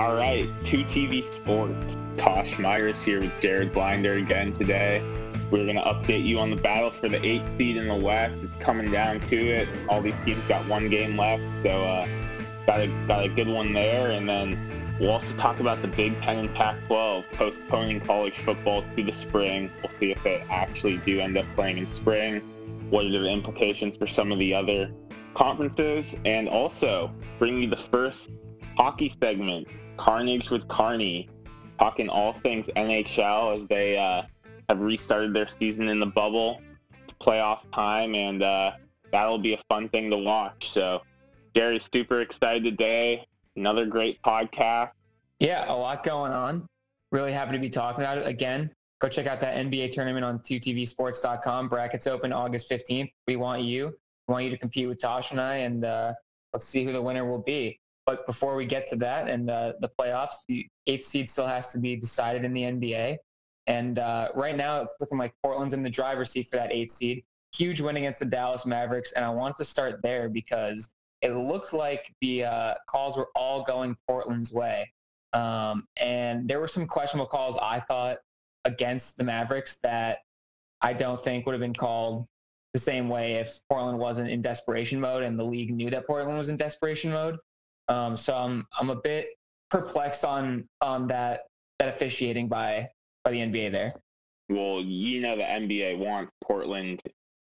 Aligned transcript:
All 0.00 0.14
right, 0.14 0.48
2TV 0.62 1.30
Sports. 1.30 1.98
Tosh 2.16 2.58
Myers 2.58 3.02
here 3.02 3.20
with 3.20 3.38
Jared 3.38 3.70
Blinder 3.74 4.14
again 4.14 4.54
today. 4.54 5.02
We're 5.50 5.64
going 5.64 5.76
to 5.76 5.82
update 5.82 6.24
you 6.24 6.38
on 6.38 6.48
the 6.48 6.56
battle 6.56 6.90
for 6.90 7.10
the 7.10 7.22
eighth 7.22 7.44
seed 7.58 7.76
in 7.76 7.86
the 7.86 7.94
West. 7.94 8.34
It's 8.42 8.56
coming 8.60 8.90
down 8.90 9.20
to 9.20 9.36
it. 9.36 9.68
All 9.90 10.00
these 10.00 10.14
teams 10.24 10.42
got 10.44 10.66
one 10.68 10.88
game 10.88 11.18
left, 11.18 11.42
so 11.62 11.84
uh, 11.84 12.08
got 12.64 12.80
a 12.80 12.86
got 13.06 13.26
a 13.26 13.28
good 13.28 13.46
one 13.46 13.74
there. 13.74 14.12
And 14.12 14.26
then 14.26 14.96
we'll 14.98 15.10
also 15.10 15.36
talk 15.36 15.60
about 15.60 15.82
the 15.82 15.88
Big 15.88 16.18
Ten 16.22 16.38
and 16.38 16.54
Pac-12 16.54 17.24
postponing 17.32 18.00
college 18.00 18.38
football 18.38 18.82
to 18.96 19.04
the 19.04 19.12
spring. 19.12 19.70
We'll 19.82 19.92
see 20.00 20.12
if 20.12 20.24
they 20.24 20.40
actually 20.48 20.96
do 20.96 21.20
end 21.20 21.36
up 21.36 21.44
playing 21.54 21.76
in 21.76 21.92
spring. 21.92 22.40
What 22.88 23.04
are 23.04 23.10
the 23.10 23.28
implications 23.28 23.98
for 23.98 24.06
some 24.06 24.32
of 24.32 24.38
the 24.38 24.54
other 24.54 24.92
conferences? 25.34 26.16
And 26.24 26.48
also 26.48 27.12
bring 27.38 27.60
you 27.60 27.68
the 27.68 27.76
first 27.76 28.30
hockey 28.80 29.12
segment, 29.20 29.68
Carnage 30.00 30.48
with 30.48 30.66
Carney, 30.66 31.28
talking 31.78 32.08
all 32.08 32.32
things 32.32 32.68
NHL 32.74 33.60
as 33.60 33.68
they 33.68 33.98
uh, 33.98 34.22
have 34.70 34.80
restarted 34.80 35.34
their 35.34 35.46
season 35.46 35.90
in 35.90 36.00
the 36.00 36.06
bubble, 36.06 36.62
playoff 37.20 37.70
time, 37.74 38.14
and 38.14 38.42
uh, 38.42 38.70
that'll 39.12 39.38
be 39.38 39.52
a 39.52 39.60
fun 39.68 39.90
thing 39.90 40.10
to 40.10 40.16
watch. 40.16 40.70
So, 40.70 41.02
Jerry, 41.54 41.82
super 41.92 42.22
excited 42.22 42.64
today. 42.64 43.26
Another 43.56 43.84
great 43.84 44.22
podcast. 44.22 44.92
Yeah, 45.38 45.70
a 45.70 45.74
lot 45.74 46.02
going 46.02 46.32
on. 46.32 46.66
Really 47.12 47.32
happy 47.32 47.52
to 47.52 47.58
be 47.58 47.68
talking 47.68 48.02
about 48.02 48.16
it 48.16 48.26
again. 48.26 48.70
Go 49.00 49.08
check 49.08 49.26
out 49.26 49.42
that 49.42 49.54
NBA 49.56 49.92
tournament 49.92 50.24
on 50.24 50.38
2tvsports.com. 50.38 51.68
Brackets 51.68 52.06
open 52.06 52.32
August 52.32 52.70
15th. 52.70 53.10
We 53.26 53.36
want 53.36 53.64
you. 53.64 53.94
We 54.28 54.32
want 54.32 54.44
you 54.44 54.50
to 54.50 54.58
compete 54.58 54.88
with 54.88 54.98
Tosh 54.98 55.32
and 55.32 55.40
I, 55.40 55.56
and 55.56 55.84
uh, 55.84 56.14
let's 56.54 56.66
see 56.66 56.86
who 56.86 56.92
the 56.92 57.02
winner 57.02 57.26
will 57.26 57.42
be. 57.42 57.79
But 58.10 58.26
before 58.26 58.56
we 58.56 58.64
get 58.64 58.88
to 58.88 58.96
that 58.96 59.28
and 59.28 59.48
uh, 59.48 59.74
the 59.78 59.88
playoffs, 59.88 60.34
the 60.48 60.66
eighth 60.88 61.04
seed 61.04 61.30
still 61.30 61.46
has 61.46 61.70
to 61.72 61.78
be 61.78 61.94
decided 61.94 62.44
in 62.44 62.52
the 62.52 62.62
NBA. 62.62 63.18
And 63.68 64.00
uh, 64.00 64.30
right 64.34 64.56
now, 64.56 64.80
it's 64.80 65.00
looking 65.00 65.16
like 65.16 65.32
Portland's 65.44 65.74
in 65.74 65.84
the 65.84 65.90
driver's 65.90 66.30
seat 66.30 66.48
for 66.50 66.56
that 66.56 66.72
eighth 66.72 66.90
seed. 66.90 67.22
Huge 67.54 67.80
win 67.80 67.96
against 67.96 68.18
the 68.18 68.24
Dallas 68.24 68.66
Mavericks. 68.66 69.12
And 69.12 69.24
I 69.24 69.30
wanted 69.30 69.58
to 69.58 69.64
start 69.64 70.02
there 70.02 70.28
because 70.28 70.96
it 71.22 71.36
looked 71.36 71.72
like 71.72 72.12
the 72.20 72.46
uh, 72.46 72.74
calls 72.88 73.16
were 73.16 73.28
all 73.36 73.62
going 73.62 73.96
Portland's 74.08 74.52
way. 74.52 74.90
Um, 75.32 75.86
and 76.00 76.48
there 76.48 76.58
were 76.58 76.66
some 76.66 76.86
questionable 76.86 77.28
calls, 77.28 77.56
I 77.62 77.78
thought, 77.78 78.18
against 78.64 79.18
the 79.18 79.24
Mavericks 79.24 79.78
that 79.84 80.18
I 80.82 80.94
don't 80.94 81.22
think 81.22 81.46
would 81.46 81.52
have 81.52 81.60
been 81.60 81.74
called 81.74 82.26
the 82.72 82.80
same 82.80 83.08
way 83.08 83.34
if 83.34 83.60
Portland 83.68 84.00
wasn't 84.00 84.30
in 84.30 84.40
desperation 84.40 85.00
mode 85.00 85.22
and 85.22 85.38
the 85.38 85.44
league 85.44 85.72
knew 85.72 85.90
that 85.90 86.08
Portland 86.08 86.36
was 86.36 86.48
in 86.48 86.56
desperation 86.56 87.12
mode. 87.12 87.36
Um, 87.90 88.16
so 88.16 88.34
I'm 88.34 88.66
I'm 88.78 88.90
a 88.90 88.96
bit 88.96 89.30
perplexed 89.70 90.24
on 90.24 90.64
on 90.80 91.08
that 91.08 91.40
that 91.78 91.88
officiating 91.88 92.48
by 92.48 92.88
by 93.24 93.32
the 93.32 93.38
NBA 93.38 93.72
there. 93.72 93.92
Well, 94.48 94.80
you 94.80 95.20
know 95.20 95.36
the 95.36 95.42
NBA 95.42 95.98
wants 95.98 96.32
Portland 96.42 97.02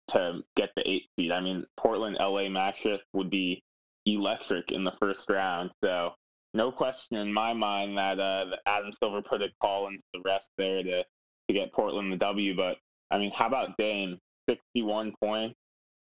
to 0.10 0.42
get 0.58 0.72
the 0.76 0.90
eighth 0.90 1.08
seed. 1.18 1.32
I 1.32 1.40
mean, 1.40 1.66
Portland 1.78 2.18
LA 2.20 2.50
matchup 2.50 3.00
would 3.14 3.30
be 3.30 3.62
electric 4.06 4.72
in 4.72 4.84
the 4.84 4.94
first 5.00 5.30
round. 5.30 5.72
So 5.84 6.14
no 6.54 6.72
question 6.72 7.18
in 7.18 7.32
my 7.32 7.54
mind 7.54 7.98
that 7.98 8.20
uh, 8.20 8.46
Adam 8.66 8.92
Silver 8.92 9.22
put 9.22 9.42
a 9.44 9.50
call 9.62 9.88
into 9.88 10.02
the 10.14 10.22
rest 10.26 10.50
there 10.58 10.84
to 10.84 11.04
to 11.04 11.54
get 11.54 11.72
Portland 11.74 12.12
the 12.12 12.18
W. 12.18 12.56
But 12.56 12.78
I 13.12 13.20
mean, 13.20 13.32
how 13.32 13.48
about 13.48 13.78
Dame? 13.78 14.18
61 14.50 15.14
points, 15.24 15.56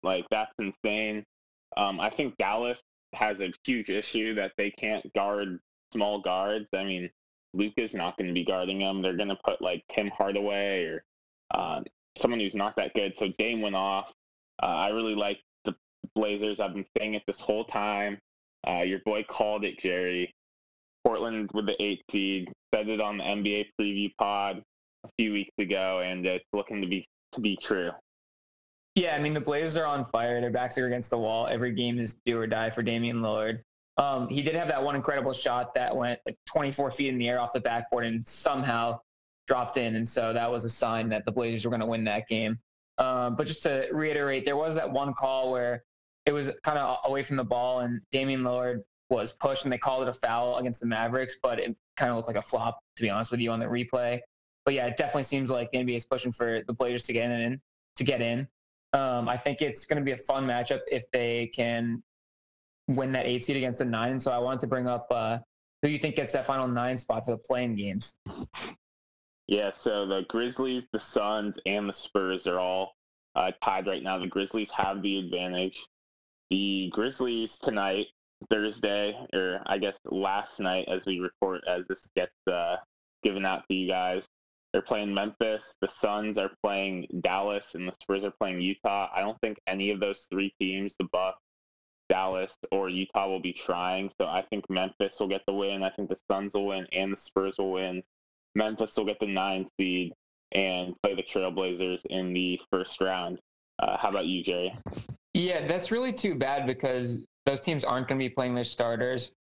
like 0.04 0.26
that's 0.32 0.52
insane. 0.58 1.24
Um, 1.78 2.00
I 2.00 2.10
think 2.10 2.36
Dallas 2.38 2.82
has 3.14 3.42
a 3.42 3.52
huge 3.66 3.90
issue 3.90 4.34
that 4.36 4.54
they 4.58 4.72
can't 4.72 5.12
guard 5.14 5.60
small 5.92 6.22
guards. 6.22 6.68
I 6.76 6.84
mean, 6.84 7.10
Luka's 7.54 7.94
not 7.94 8.18
going 8.18 8.28
to 8.28 8.34
be 8.34 8.46
guarding 8.46 8.80
them. 8.80 9.02
They're 9.02 9.18
going 9.18 9.30
to 9.30 9.40
put 9.44 9.62
like 9.62 9.84
Tim 9.90 10.10
Hardaway 10.10 10.86
or 10.86 11.04
uh, 11.54 11.82
someone 12.18 12.40
who's 12.40 12.56
not 12.56 12.76
that 12.78 12.94
good. 12.94 13.18
So 13.18 13.30
Dame 13.38 13.62
went 13.62 13.76
off. 13.76 14.12
Uh, 14.62 14.68
I 14.68 14.90
really 14.90 15.16
like 15.16 15.40
the 15.66 15.76
Blazers. 16.16 16.60
I've 16.60 16.74
been 16.74 16.86
saying 16.98 17.16
it 17.16 17.24
this 17.28 17.40
whole 17.40 17.66
time. 17.66 18.18
Uh, 18.68 18.82
your 18.82 19.00
boy 19.00 19.24
called 19.24 19.66
it, 19.66 19.80
Jerry. 19.80 20.34
Portland 21.04 21.50
with 21.54 21.66
the 21.66 21.82
eight 21.82 22.04
seed. 22.12 22.52
Said 22.74 22.88
it 22.88 23.02
on 23.02 23.18
the 23.18 23.24
NBA 23.24 23.68
preview 23.80 24.12
pod 24.18 24.64
a 25.04 25.10
few 25.18 25.34
weeks 25.34 25.54
ago, 25.58 26.00
and 26.00 26.26
it's 26.26 26.46
looking 26.54 26.82
to 26.82 26.88
be 26.88 27.06
to 27.34 27.42
be 27.42 27.58
true. 27.58 27.92
Yeah, 28.96 29.16
I 29.16 29.20
mean 29.20 29.34
the 29.34 29.42
Blazers 29.42 29.78
are 29.78 29.86
on 29.86 30.04
fire. 30.04 30.42
Their 30.42 30.52
backs 30.52 30.78
are 30.78 30.88
against 30.88 31.10
the 31.10 31.18
wall. 31.18 31.48
Every 31.48 31.72
game 31.72 32.00
is 32.00 32.16
do 32.26 32.38
or 32.38 32.48
die 32.48 32.70
for 32.70 32.84
Damian 32.84 33.22
Lillard. 33.22 33.64
Um, 33.98 34.28
he 34.30 34.42
did 34.42 34.56
have 34.56 34.68
that 34.68 34.82
one 34.82 34.96
incredible 34.96 35.34
shot 35.34 35.74
that 35.76 35.96
went 35.96 36.20
like 36.26 36.38
24 36.52 36.92
feet 36.92 37.10
in 37.10 37.18
the 37.18 37.30
air 37.30 37.40
off 37.40 37.54
the 37.54 37.62
backboard 37.62 38.06
and 38.06 38.28
somehow 38.28 39.00
dropped 39.48 39.78
in, 39.78 39.96
and 39.96 40.08
so 40.08 40.34
that 40.34 40.50
was 40.52 40.64
a 40.66 40.70
sign 40.70 41.10
that 41.10 41.26
the 41.26 41.32
Blazers 41.32 41.66
were 41.66 41.70
going 41.70 41.82
to 41.82 41.86
win 41.86 42.04
that 42.06 42.28
game. 42.28 42.60
Um, 42.98 43.36
but 43.36 43.48
just 43.48 43.64
to 43.64 43.88
reiterate, 43.92 44.46
there 44.46 44.58
was 44.58 44.76
that 44.76 44.92
one 44.92 45.14
call 45.14 45.52
where 45.52 45.84
it 46.26 46.34
was 46.34 46.52
kind 46.64 46.78
of 46.78 46.98
away 47.06 47.24
from 47.24 47.38
the 47.38 47.44
ball, 47.44 47.80
and 47.80 48.02
Damian 48.12 48.44
Lillard 48.44 48.84
was 49.10 49.34
pushed, 49.34 49.64
and 49.64 49.72
they 49.72 49.78
called 49.78 50.04
it 50.04 50.10
a 50.10 50.14
foul 50.14 50.58
against 50.58 50.82
the 50.82 50.88
Mavericks, 50.88 51.38
but 51.42 51.60
it 51.60 51.76
kind 51.98 52.12
of 52.12 52.18
looked 52.18 52.28
like 52.28 52.38
a 52.38 52.42
flop, 52.42 52.80
to 52.98 53.04
be 53.04 53.10
honest 53.10 53.32
with 53.32 53.40
you, 53.40 53.52
on 53.52 53.60
the 53.60 53.66
replay. 53.66 54.20
But 54.66 54.74
yeah, 54.74 54.86
it 54.88 54.98
definitely 54.98 55.24
seems 55.24 55.50
like 55.50 55.72
the 55.72 55.80
NBA 55.80 55.96
is 55.96 56.06
pushing 56.06 56.32
for 56.32 56.62
the 56.68 56.74
Blazers 56.74 57.04
to 57.04 57.14
get 57.14 57.32
in. 57.32 57.60
To 57.98 58.04
get 58.06 58.22
in, 58.22 58.48
um, 58.94 59.30
I 59.30 59.38
think 59.38 59.62
it's 59.62 59.86
going 59.86 60.00
to 60.00 60.06
be 60.06 60.12
a 60.12 60.18
fun 60.18 60.46
matchup 60.46 60.82
if 60.88 61.04
they 61.12 61.48
can 61.48 62.04
win 62.88 63.12
that 63.14 63.26
eight 63.26 63.44
seed 63.44 63.58
against 63.58 63.80
the 63.80 63.86
nine. 63.86 64.20
So 64.20 64.32
I 64.32 64.38
wanted 64.38 64.62
to 64.62 64.68
bring 64.68 64.88
up 64.88 65.08
uh, 65.12 65.40
who 65.82 65.90
you 65.90 65.98
think 65.98 66.16
gets 66.16 66.34
that 66.34 66.46
final 66.46 66.68
nine 66.68 66.98
spot 66.98 67.26
for 67.26 67.32
the 67.32 67.38
playing 67.38 67.76
games. 67.76 68.18
Yeah, 69.48 69.70
so 69.70 70.06
the 70.06 70.24
Grizzlies, 70.30 70.88
the 70.94 71.00
Suns, 71.00 71.60
and 71.66 71.90
the 71.90 71.94
Spurs 71.94 72.48
are 72.48 72.60
all 72.60 72.96
uh, 73.36 73.52
tied 73.62 73.88
right 73.88 74.04
now. 74.04 74.18
The 74.18 74.28
Grizzlies 74.28 74.70
have 74.72 75.02
the 75.02 75.20
advantage. 75.20 75.86
The 76.50 76.90
Grizzlies 76.94 77.58
tonight 77.58 78.08
Thursday, 78.50 79.16
or 79.34 79.62
I 79.66 79.78
guess 79.78 79.98
last 80.06 80.60
night 80.60 80.88
as 80.88 81.06
we 81.06 81.20
report, 81.20 81.62
as 81.68 81.86
this 81.88 82.08
gets 82.16 82.36
uh, 82.48 82.78
given 83.24 83.46
out 83.46 83.64
to 83.68 83.76
you 83.76 83.88
guys. 83.88 84.26
They're 84.74 84.82
playing 84.82 85.14
Memphis. 85.14 85.76
The 85.82 85.88
Suns 85.88 86.38
are 86.38 86.52
playing 86.64 87.08
Dallas, 87.22 87.76
and 87.76 87.88
the 87.88 87.94
Spurs 88.02 88.24
are 88.24 88.32
playing 88.32 88.62
Utah. 88.62 89.10
I 89.14 89.22
don't 89.22 89.40
think 89.42 89.60
any 89.68 89.92
of 89.92 90.00
those 90.00 90.28
three 90.32 90.54
teams, 90.60 90.96
the 90.98 91.08
Bucks, 91.12 91.42
Dallas, 92.10 92.56
or 92.72 92.90
Utah, 92.90 93.28
will 93.28 93.42
be 93.42 93.54
trying. 93.54 94.10
So 94.20 94.28
I 94.28 94.44
think 94.50 94.70
Memphis 94.70 95.20
will 95.20 95.28
get 95.28 95.42
the 95.46 95.54
win. 95.54 95.84
I 95.84 95.90
think 95.90 96.10
the 96.10 96.18
Suns 96.30 96.54
will 96.54 96.68
win, 96.68 96.88
and 96.94 97.12
the 97.12 97.18
Spurs 97.18 97.56
will 97.58 97.72
win. 97.74 98.02
Memphis 98.56 98.96
will 98.96 99.06
get 99.06 99.20
the 99.20 99.28
nine 99.28 99.68
seed 99.80 100.14
and 100.54 100.96
play 101.02 101.16
the 101.16 101.24
Trailblazers 101.24 102.06
in 102.06 102.34
the 102.34 102.60
first 102.70 103.00
round. 103.02 103.40
Uh, 103.80 103.98
how 103.98 104.10
about 104.10 104.26
you, 104.26 104.44
Jerry? 104.44 104.72
Yeah, 105.34 105.66
that's 105.66 105.92
really 105.92 106.14
too 106.14 106.36
bad 106.36 106.68
because 106.68 107.22
those 107.46 107.62
teams 107.62 107.84
aren't 107.84 108.08
going 108.08 108.20
to 108.20 108.24
be 108.24 108.30
playing 108.30 108.56
their 108.56 108.64
starters. 108.64 109.34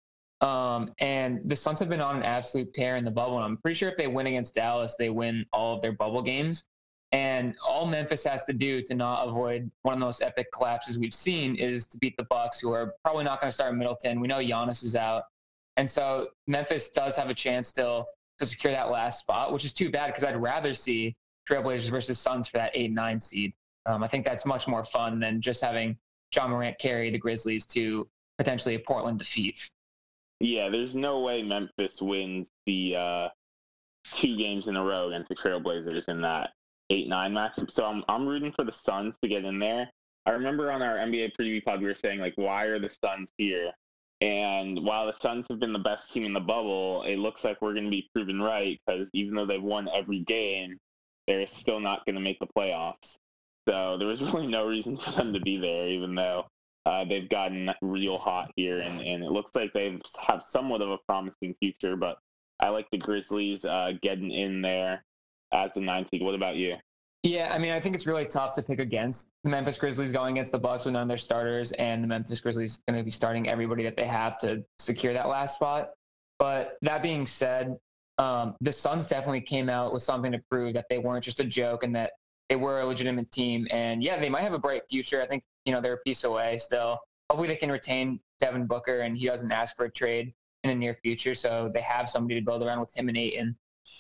Um, 0.42 0.94
and 1.00 1.42
the 1.46 1.56
Suns 1.56 1.80
have 1.80 1.90
been 1.90 2.02
on 2.02 2.16
an 2.16 2.24
absolute 2.24 2.74
tear 2.74 2.96
in 2.96 3.04
the 3.04 3.12
bubble. 3.12 3.36
And 3.36 3.46
I'm 3.46 3.58
pretty 3.58 3.76
sure 3.76 3.90
if 3.90 3.98
they 3.98 4.08
win 4.08 4.28
against 4.28 4.56
Dallas, 4.56 4.96
they 4.98 5.10
win 5.10 5.46
all 5.52 5.76
of 5.76 5.82
their 5.82 5.92
bubble 5.92 6.22
games. 6.22 6.70
And 7.12 7.56
all 7.68 7.88
Memphis 7.88 8.24
has 8.26 8.44
to 8.44 8.54
do 8.54 8.82
to 8.84 8.94
not 8.94 9.28
avoid 9.28 9.70
one 9.82 9.94
of 9.94 10.00
the 10.00 10.06
most 10.06 10.22
epic 10.22 10.52
collapses 10.54 11.00
we've 11.00 11.14
seen 11.14 11.56
is 11.56 11.88
to 11.88 11.98
beat 11.98 12.16
the 12.18 12.24
Bucks, 12.24 12.60
who 12.60 12.72
are 12.72 12.94
probably 13.04 13.24
not 13.24 13.42
going 13.42 13.50
to 13.50 13.54
start 13.54 13.76
Middleton. 13.76 14.20
We 14.20 14.28
know 14.28 14.38
Giannis 14.38 14.84
is 14.84 14.96
out, 14.96 15.24
and 15.76 15.90
so 15.90 16.28
Memphis 16.46 16.90
does 16.90 17.16
have 17.16 17.30
a 17.30 17.34
chance 17.34 17.68
still 17.68 18.06
to 18.38 18.46
secure 18.46 18.72
that 18.72 18.92
last 18.92 19.22
spot, 19.22 19.52
which 19.52 19.66
is 19.66 19.74
too 19.74 19.90
bad 19.90 20.08
because 20.08 20.24
I'd 20.24 20.40
rather 20.40 20.76
see 20.76 21.16
Trailblazers 21.50 21.90
versus 21.90 22.20
Suns 22.20 22.48
for 22.48 22.58
that 22.58 22.72
eight 22.76 22.92
nine 22.92 23.20
seed. 23.20 23.54
Um, 23.88 24.04
I 24.04 24.08
think 24.08 24.24
that's 24.24 24.46
much 24.46 24.68
more 24.68 24.84
fun 24.84 25.20
than 25.20 25.42
just 25.42 25.64
having 25.64 25.98
Ja 26.36 26.48
Morant 26.48 26.78
carry 26.78 27.10
the 27.10 27.18
Grizzlies 27.18 27.66
to 27.68 28.08
potentially 28.38 28.76
a 28.76 28.80
Portland 28.80 29.18
defeat. 29.18 29.72
Yeah, 30.40 30.70
there's 30.70 30.96
no 30.96 31.20
way 31.20 31.42
Memphis 31.42 32.02
wins 32.02 32.50
the 32.66 32.96
uh, 32.96 33.30
two 34.06 34.38
games 34.38 34.68
in 34.68 34.78
a 34.78 34.84
row 34.84 35.08
against 35.08 35.30
the 35.30 35.36
Trailblazers 35.36 36.08
in 36.08 36.22
that 36.22 36.52
eight 36.90 37.08
nine 37.08 37.34
matchup. 37.34 37.72
So 37.72 37.86
I'm 37.86 38.04
I'm 38.08 38.28
rooting 38.28 38.52
for 38.52 38.64
the 38.64 38.72
Suns 38.72 39.18
to 39.22 39.30
get 39.30 39.46
in 39.46 39.60
there. 39.60 39.90
I 40.26 40.32
remember 40.32 40.72
on 40.72 40.82
our 40.82 40.98
NBA 40.98 41.32
preview 41.40 41.64
pod 41.64 41.82
we 41.82 41.88
were 41.88 41.96
saying 41.96 42.20
like, 42.20 42.34
why 42.36 42.66
are 42.66 42.80
the 42.80 42.90
Suns 42.90 43.32
here? 43.38 43.72
And 44.22 44.84
while 44.86 45.06
the 45.06 45.18
Suns 45.20 45.46
have 45.50 45.60
been 45.60 45.74
the 45.74 45.80
best 45.80 46.12
team 46.12 46.26
in 46.26 46.34
the 46.34 46.40
bubble, 46.40 47.04
it 47.04 47.18
looks 47.18 47.44
like 47.44 47.62
we're 47.62 47.74
going 47.74 47.86
to 47.86 47.90
be 47.90 48.10
proven 48.14 48.42
right 48.42 48.80
because 48.86 49.10
even 49.14 49.36
though 49.36 49.46
they've 49.46 49.64
won 49.64 49.88
every 49.94 50.20
game, 50.20 50.78
they're 51.28 51.48
still 51.48 51.80
not 51.80 52.06
going 52.06 52.16
to 52.16 52.22
make 52.22 52.40
the 52.40 52.48
playoffs. 52.48 53.18
So 53.68 53.98
there 53.98 54.08
was 54.08 54.22
really 54.34 54.48
no 54.48 54.68
reason 54.68 54.98
for 54.98 55.12
them 55.12 55.34
to 55.34 55.40
be 55.40 55.58
there, 55.58 55.88
even 55.88 56.16
though 56.16 56.46
uh, 56.90 57.06
they've 57.06 57.30
gotten 57.30 57.72
real 57.84 58.18
hot 58.18 58.52
here, 58.56 58.80
and, 58.80 59.00
and 59.02 59.24
it 59.24 59.30
looks 59.30 59.52
like 59.54 59.72
they 59.74 60.00
have 60.26 60.44
somewhat 60.44 60.82
of 60.82 60.90
a 60.90 60.98
promising 61.08 61.54
future. 61.60 61.96
But 61.96 62.18
I 62.60 62.70
like 62.70 62.90
the 62.90 62.98
Grizzlies 62.98 63.64
uh, 63.64 63.94
getting 64.02 64.32
in 64.32 64.64
there 64.64 65.04
as 65.54 65.70
the 65.76 65.82
ninth 65.82 66.10
seed. 66.10 66.24
What 66.24 66.34
about 66.34 66.56
you? 66.56 66.78
Yeah, 67.22 67.52
I 67.54 67.60
mean, 67.60 67.74
I 67.74 67.80
think 67.80 67.94
it's 67.94 68.08
really 68.08 68.26
tough 68.26 68.56
to 68.56 68.64
pick 68.64 68.80
against 68.80 69.30
the 69.44 69.52
Memphis 69.52 69.78
Grizzlies 69.78 70.12
going 70.12 70.32
against 70.32 70.52
the 70.52 70.58
Bucks 70.58 70.86
with 70.86 70.94
none 70.94 71.04
of 71.04 71.08
their 71.08 71.18
starters, 71.18 71.74
and 71.74 72.04
the 72.04 72.08
Memphis 72.08 72.40
Grizzlies 72.40 72.82
going 72.88 72.98
to 72.98 73.04
be 73.04 73.12
starting 73.12 73.48
everybody 73.48 73.84
that 73.84 73.96
they 73.96 74.08
have 74.08 74.40
to 74.40 74.64
secure 74.80 75.14
that 75.14 75.28
last 75.28 75.56
spot. 75.56 75.92
But 76.40 76.78
that 76.82 77.04
being 77.04 77.28
said, 77.28 77.78
um, 78.18 78.56
the 78.62 78.72
Suns 78.72 79.06
definitely 79.06 79.42
came 79.42 79.70
out 79.70 79.94
with 79.94 80.02
something 80.02 80.32
to 80.32 80.42
prove 80.50 80.74
that 80.74 80.86
they 80.90 80.98
weren't 80.98 81.24
just 81.24 81.40
a 81.40 81.46
joke 81.46 81.84
and 81.84 81.96
that 81.96 82.14
they 82.48 82.56
were 82.56 82.80
a 82.80 82.86
legitimate 82.86 83.30
team. 83.30 83.68
And 83.70 84.02
yeah, 84.02 84.18
they 84.18 84.30
might 84.30 84.42
have 84.42 84.54
a 84.54 84.60
bright 84.60 84.82
future. 84.90 85.22
I 85.22 85.28
think 85.28 85.44
you 85.70 85.76
know 85.76 85.82
they're 85.82 85.94
a 85.94 85.98
piece 85.98 86.24
away 86.24 86.58
still. 86.58 87.00
Hopefully, 87.30 87.48
they 87.48 87.56
can 87.56 87.72
retain 87.72 88.20
Devin 88.40 88.66
Booker 88.66 89.02
and 89.02 89.16
he 89.16 89.28
doesn't 89.28 89.52
ask 89.52 89.76
for 89.76 89.86
a 89.86 89.92
trade 89.92 90.34
in 90.64 90.70
the 90.72 90.76
near 90.76 90.96
future, 90.96 91.36
so 91.36 91.70
they 91.72 91.82
have 91.82 92.10
somebody 92.10 92.40
to 92.40 92.44
build 92.44 92.64
around 92.64 92.80
with 92.80 92.98
him 92.98 93.08
and 93.08 93.16
Ayton. 93.16 93.56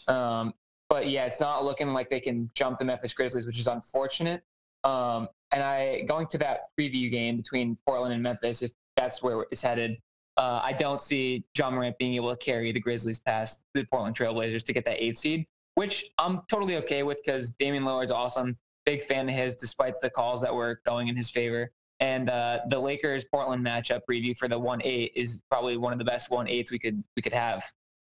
Um, 0.07 0.53
but 0.89 1.07
yeah, 1.09 1.25
it's 1.25 1.39
not 1.39 1.63
looking 1.63 1.93
like 1.93 2.09
they 2.09 2.19
can 2.19 2.49
jump 2.55 2.79
the 2.79 2.85
Memphis 2.85 3.13
Grizzlies, 3.13 3.45
which 3.45 3.59
is 3.59 3.67
unfortunate. 3.67 4.41
Um, 4.83 5.27
and 5.51 5.61
I 5.61 6.01
going 6.07 6.25
to 6.27 6.39
that 6.39 6.61
preview 6.77 7.11
game 7.11 7.37
between 7.37 7.77
Portland 7.85 8.15
and 8.15 8.23
Memphis, 8.23 8.63
if 8.63 8.71
that's 8.97 9.21
where 9.21 9.45
it's 9.51 9.61
headed, 9.61 9.95
uh, 10.37 10.61
I 10.63 10.73
don't 10.73 11.03
see 11.03 11.43
Ja 11.55 11.69
Morant 11.69 11.99
being 11.99 12.15
able 12.15 12.35
to 12.35 12.43
carry 12.43 12.71
the 12.71 12.79
Grizzlies 12.79 13.19
past 13.19 13.65
the 13.75 13.83
Portland 13.85 14.15
Trailblazers 14.15 14.65
to 14.65 14.73
get 14.73 14.85
that 14.85 15.03
eight 15.03 15.19
seed, 15.19 15.45
which 15.75 16.05
I'm 16.17 16.41
totally 16.49 16.77
okay 16.77 17.03
with 17.03 17.21
because 17.23 17.51
Damian 17.51 17.83
Lillard's 17.83 18.11
awesome. 18.11 18.55
Big 18.89 19.03
fan 19.03 19.29
of 19.29 19.35
his, 19.35 19.53
despite 19.53 20.01
the 20.01 20.09
calls 20.09 20.41
that 20.41 20.53
were 20.53 20.81
going 20.83 21.09
in 21.09 21.15
his 21.15 21.29
favor. 21.29 21.71
And 21.99 22.27
uh, 22.27 22.61
the 22.69 22.79
Lakers 22.79 23.23
Portland 23.25 23.63
matchup 23.63 24.01
preview 24.09 24.35
for 24.35 24.47
the 24.47 24.57
one 24.57 24.81
eight 24.83 25.11
is 25.15 25.41
probably 25.51 25.77
one 25.77 25.93
of 25.93 25.99
the 25.99 26.05
best 26.05 26.31
one 26.31 26.47
eights 26.47 26.71
we 26.71 26.79
could 26.79 27.03
we 27.15 27.21
could 27.21 27.33
have. 27.33 27.63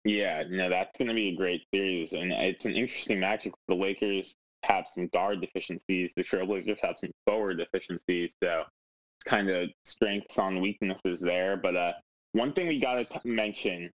Yeah, 0.06 0.44
no, 0.48 0.69
that's 0.69 0.95
going 0.95 1.07
to 1.07 1.16
be 1.16 1.30
a 1.30 1.36
great 1.36 1.63
series, 1.74 2.13
and 2.13 2.31
it's 2.31 2.66
an 2.66 2.74
interesting 2.74 3.18
matchup. 3.18 3.54
The 3.68 3.74
Lakers 3.74 4.36
have 4.62 4.86
some 4.88 5.07
guard 5.07 5.42
deficiencies. 5.42 6.13
The 6.16 6.24
Trailblazers 6.24 6.77
have 6.83 6.98
some 7.00 7.10
forward 7.25 7.57
deficiencies. 7.57 8.36
So 8.44 8.63
it's 9.18 9.24
kind 9.25 9.50
of 9.50 9.69
strengths 9.86 10.38
on 10.38 10.62
weaknesses 10.62 11.19
there. 11.19 11.57
But 11.57 11.75
uh, 11.75 11.94
one 12.33 12.54
thing 12.54 12.68
we 12.68 12.80
got 12.80 13.04
to 13.04 13.27
mention 13.27 13.89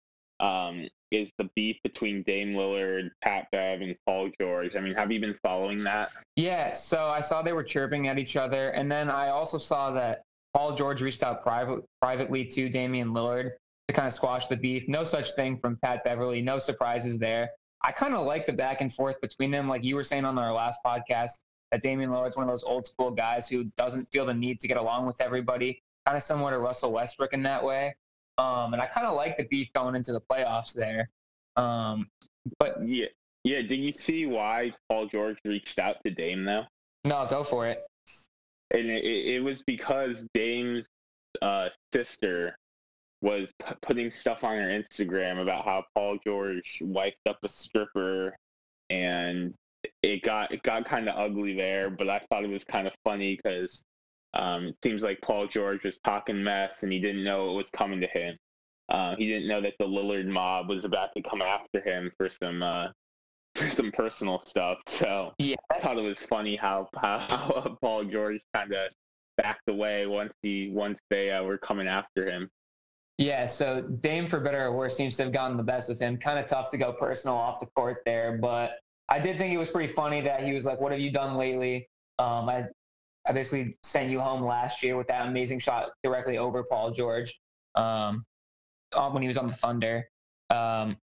um, 0.41 0.87
is 1.11 1.29
the 1.37 1.49
beef 1.55 1.77
between 1.83 2.23
Dame 2.23 2.53
Lillard, 2.53 3.09
Pat 3.21 3.47
Bev, 3.51 3.81
and 3.81 3.95
Paul 4.05 4.29
George. 4.39 4.75
I 4.75 4.79
mean, 4.79 4.93
have 4.95 5.11
you 5.11 5.19
been 5.19 5.37
following 5.43 5.83
that? 5.83 6.09
Yeah. 6.35 6.71
So 6.71 7.07
I 7.07 7.19
saw 7.19 7.41
they 7.41 7.53
were 7.53 7.63
chirping 7.63 8.07
at 8.07 8.17
each 8.17 8.35
other, 8.35 8.69
and 8.69 8.91
then 8.91 9.09
I 9.09 9.29
also 9.29 9.57
saw 9.57 9.91
that 9.91 10.23
Paul 10.53 10.73
George 10.73 11.01
reached 11.01 11.23
out 11.23 11.43
private, 11.43 11.83
privately 12.01 12.45
to 12.45 12.69
Damian 12.69 13.13
Lillard 13.13 13.51
to 13.87 13.93
kind 13.93 14.07
of 14.07 14.13
squash 14.13 14.47
the 14.47 14.57
beef. 14.57 14.87
No 14.87 15.03
such 15.03 15.33
thing 15.33 15.57
from 15.57 15.77
Pat 15.77 16.03
Beverley. 16.03 16.41
No 16.41 16.59
surprises 16.59 17.19
there. 17.19 17.51
I 17.83 17.91
kind 17.91 18.13
of 18.13 18.25
like 18.25 18.45
the 18.45 18.53
back 18.53 18.81
and 18.81 18.93
forth 18.93 19.19
between 19.21 19.51
them. 19.51 19.67
Like 19.67 19.83
you 19.83 19.95
were 19.95 20.03
saying 20.03 20.25
on 20.25 20.37
our 20.37 20.53
last 20.53 20.79
podcast, 20.85 21.39
that 21.71 21.81
Damian 21.81 22.09
Lillard's 22.09 22.35
one 22.35 22.43
of 22.43 22.51
those 22.51 22.63
old 22.63 22.85
school 22.85 23.11
guys 23.11 23.47
who 23.49 23.65
doesn't 23.77 24.05
feel 24.11 24.25
the 24.25 24.33
need 24.33 24.59
to 24.59 24.67
get 24.67 24.77
along 24.77 25.05
with 25.05 25.21
everybody, 25.21 25.81
kind 26.05 26.17
of 26.17 26.21
similar 26.21 26.51
to 26.51 26.59
Russell 26.59 26.91
Westbrook 26.91 27.33
in 27.33 27.43
that 27.43 27.63
way. 27.63 27.95
Um, 28.37 28.73
and 28.73 28.81
I 28.81 28.87
kind 28.87 29.07
of 29.07 29.15
like 29.15 29.37
the 29.37 29.45
beef 29.45 29.71
going 29.73 29.95
into 29.95 30.13
the 30.13 30.21
playoffs 30.21 30.73
there. 30.73 31.09
Um, 31.57 32.07
but 32.59 32.77
yeah, 32.87 33.07
yeah. 33.43 33.61
Did 33.61 33.79
you 33.79 33.91
see 33.91 34.25
why 34.25 34.71
Paul 34.89 35.07
George 35.07 35.37
reached 35.45 35.79
out 35.79 35.97
to 36.05 36.11
Dame 36.11 36.45
though? 36.45 36.65
No, 37.05 37.25
go 37.29 37.43
for 37.43 37.67
it. 37.67 37.83
And 38.73 38.89
it, 38.89 39.03
it 39.03 39.43
was 39.43 39.63
because 39.63 40.27
Dame's 40.33 40.87
uh, 41.41 41.69
sister 41.93 42.55
was 43.21 43.53
p- 43.63 43.75
putting 43.81 44.09
stuff 44.09 44.43
on 44.43 44.57
her 44.57 44.69
Instagram 44.69 45.41
about 45.41 45.65
how 45.65 45.83
Paul 45.93 46.17
George 46.23 46.79
wiped 46.81 47.27
up 47.27 47.37
a 47.43 47.49
stripper, 47.49 48.35
and 48.89 49.53
it 50.01 50.23
got 50.23 50.51
it 50.51 50.63
got 50.63 50.85
kind 50.85 51.07
of 51.09 51.17
ugly 51.17 51.53
there. 51.53 51.89
But 51.89 52.09
I 52.09 52.19
thought 52.29 52.43
it 52.43 52.49
was 52.49 52.63
kind 52.63 52.87
of 52.87 52.93
funny 53.03 53.35
because 53.35 53.83
um, 54.33 54.67
it 54.67 54.77
seems 54.83 55.03
like 55.03 55.19
Paul 55.21 55.47
George 55.47 55.83
was 55.83 55.99
talking 55.99 56.41
mess, 56.41 56.83
and 56.83 56.91
he 56.91 56.99
didn't 56.99 57.23
know 57.23 57.51
it 57.51 57.55
was 57.55 57.69
coming 57.69 57.99
to 58.01 58.07
him. 58.07 58.37
Uh, 58.89 59.15
he 59.15 59.27
didn't 59.27 59.47
know 59.47 59.61
that 59.61 59.73
the 59.79 59.85
Lillard 59.85 60.27
mob 60.27 60.69
was 60.69 60.85
about 60.85 61.09
to 61.15 61.21
come 61.21 61.41
after 61.41 61.81
him 61.81 62.11
for 62.17 62.29
some 62.29 62.61
uh, 62.61 62.87
for 63.55 63.69
some 63.69 63.91
personal 63.91 64.39
stuff. 64.39 64.79
So 64.87 65.33
yeah. 65.37 65.55
I 65.71 65.79
thought 65.79 65.97
it 65.97 66.01
was 66.01 66.19
funny 66.19 66.55
how 66.55 66.87
how, 66.95 67.19
how 67.19 67.77
Paul 67.81 68.05
George 68.05 68.41
kind 68.53 68.73
of 68.73 68.91
backed 69.37 69.67
away 69.67 70.07
once 70.07 70.33
he 70.41 70.71
once 70.73 70.99
they 71.09 71.31
uh, 71.31 71.43
were 71.43 71.57
coming 71.57 71.87
after 71.87 72.29
him. 72.29 72.49
Yeah, 73.17 73.45
so 73.45 73.81
Dame, 73.81 74.27
for 74.27 74.39
better 74.39 74.65
or 74.65 74.71
worse, 74.71 74.97
seems 74.97 75.15
to 75.17 75.23
have 75.23 75.31
gotten 75.31 75.55
the 75.55 75.63
best 75.63 75.91
of 75.91 75.99
him. 75.99 76.17
Kind 76.17 76.39
of 76.39 76.47
tough 76.47 76.69
to 76.69 76.77
go 76.77 76.91
personal 76.91 77.37
off 77.37 77.59
the 77.59 77.67
court 77.67 77.97
there, 78.03 78.39
but 78.41 78.79
I 79.09 79.19
did 79.19 79.37
think 79.37 79.53
it 79.53 79.57
was 79.57 79.69
pretty 79.69 79.93
funny 79.93 80.21
that 80.21 80.41
he 80.41 80.53
was 80.53 80.65
like, 80.65 80.81
"What 80.81 80.91
have 80.91 81.01
you 81.01 81.11
done 81.11 81.37
lately?" 81.37 81.87
Um, 82.17 82.49
I, 82.49 82.65
I 83.27 83.33
basically 83.33 83.77
sent 83.83 84.09
you 84.09 84.19
home 84.19 84.43
last 84.43 84.81
year 84.81 84.97
with 84.97 85.07
that 85.07 85.27
amazing 85.27 85.59
shot 85.59 85.91
directly 86.03 86.37
over 86.37 86.63
Paul 86.63 86.91
George 86.91 87.39
um, 87.75 88.25
when 89.11 89.21
he 89.21 89.27
was 89.27 89.37
on 89.37 89.47
the 89.47 89.53
Thunder. 89.53 90.07
Um, 90.49 90.97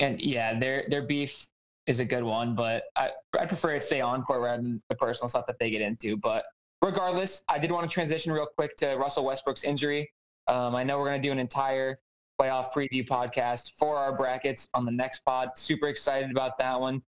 and 0.00 0.20
yeah, 0.20 0.58
their 0.58 0.84
their 0.88 1.02
beef 1.02 1.48
is 1.86 2.00
a 2.00 2.04
good 2.04 2.22
one, 2.22 2.54
but 2.54 2.84
I 2.96 3.10
I 3.38 3.46
prefer 3.46 3.74
it 3.74 3.84
stay 3.84 4.00
on 4.00 4.22
court 4.22 4.40
rather 4.40 4.62
than 4.62 4.82
the 4.88 4.94
personal 4.94 5.28
stuff 5.28 5.46
that 5.46 5.58
they 5.58 5.70
get 5.70 5.82
into. 5.82 6.16
But 6.16 6.44
regardless, 6.82 7.44
I 7.48 7.58
did 7.58 7.70
want 7.70 7.88
to 7.88 7.92
transition 7.92 8.32
real 8.32 8.46
quick 8.46 8.76
to 8.76 8.96
Russell 8.96 9.24
Westbrook's 9.24 9.64
injury. 9.64 10.10
Um, 10.48 10.74
I 10.74 10.82
know 10.82 10.98
we're 10.98 11.08
going 11.08 11.20
to 11.20 11.28
do 11.28 11.32
an 11.32 11.38
entire 11.38 11.98
playoff 12.40 12.72
preview 12.72 13.06
podcast 13.06 13.72
for 13.78 13.98
our 13.98 14.16
brackets 14.16 14.68
on 14.72 14.86
the 14.86 14.90
next 14.90 15.20
pod. 15.20 15.50
Super 15.56 15.88
excited 15.88 16.30
about 16.30 16.56
that 16.58 16.80
one. 16.80 17.02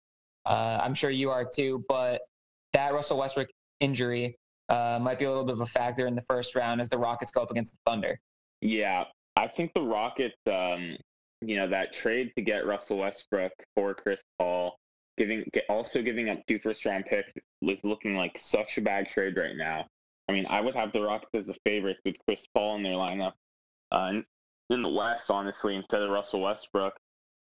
Uh, 0.44 0.80
I'm 0.82 0.94
sure 0.94 1.10
you 1.10 1.30
are 1.30 1.44
too. 1.44 1.84
But 1.88 2.22
that 2.72 2.92
Russell 2.92 3.18
Westbrook 3.18 3.48
injury 3.78 4.36
uh, 4.70 4.98
might 5.00 5.18
be 5.18 5.24
a 5.24 5.28
little 5.28 5.44
bit 5.44 5.54
of 5.54 5.60
a 5.60 5.66
factor 5.66 6.06
in 6.06 6.14
the 6.14 6.22
first 6.22 6.54
round 6.54 6.80
as 6.80 6.88
the 6.88 6.98
Rockets 6.98 7.32
go 7.32 7.42
up 7.42 7.50
against 7.50 7.74
the 7.74 7.90
Thunder. 7.90 8.18
Yeah, 8.60 9.04
I 9.36 9.48
think 9.48 9.74
the 9.74 9.82
Rockets, 9.82 10.38
um, 10.50 10.96
you 11.40 11.56
know, 11.56 11.66
that 11.68 11.92
trade 11.92 12.32
to 12.36 12.42
get 12.42 12.66
Russell 12.66 12.98
Westbrook 12.98 13.52
for 13.74 13.94
Chris 13.94 14.22
Paul, 14.38 14.78
giving 15.18 15.44
also 15.68 16.02
giving 16.02 16.30
up 16.30 16.38
two 16.46 16.58
first 16.58 16.84
round 16.86 17.04
picks, 17.06 17.32
was 17.60 17.84
looking 17.84 18.16
like 18.16 18.38
such 18.38 18.78
a 18.78 18.80
bad 18.80 19.08
trade 19.08 19.36
right 19.36 19.56
now. 19.56 19.86
I 20.28 20.32
mean, 20.32 20.46
I 20.48 20.60
would 20.60 20.76
have 20.76 20.92
the 20.92 21.02
Rockets 21.02 21.34
as 21.34 21.46
the 21.46 21.56
favorites 21.64 22.00
with 22.04 22.16
Chris 22.24 22.46
Paul 22.54 22.76
in 22.76 22.82
their 22.84 22.92
lineup 22.92 23.32
uh, 23.90 24.12
in 24.70 24.82
the 24.82 24.88
West, 24.88 25.30
honestly, 25.30 25.74
instead 25.74 26.02
of 26.02 26.10
Russell 26.10 26.42
Westbrook. 26.42 26.94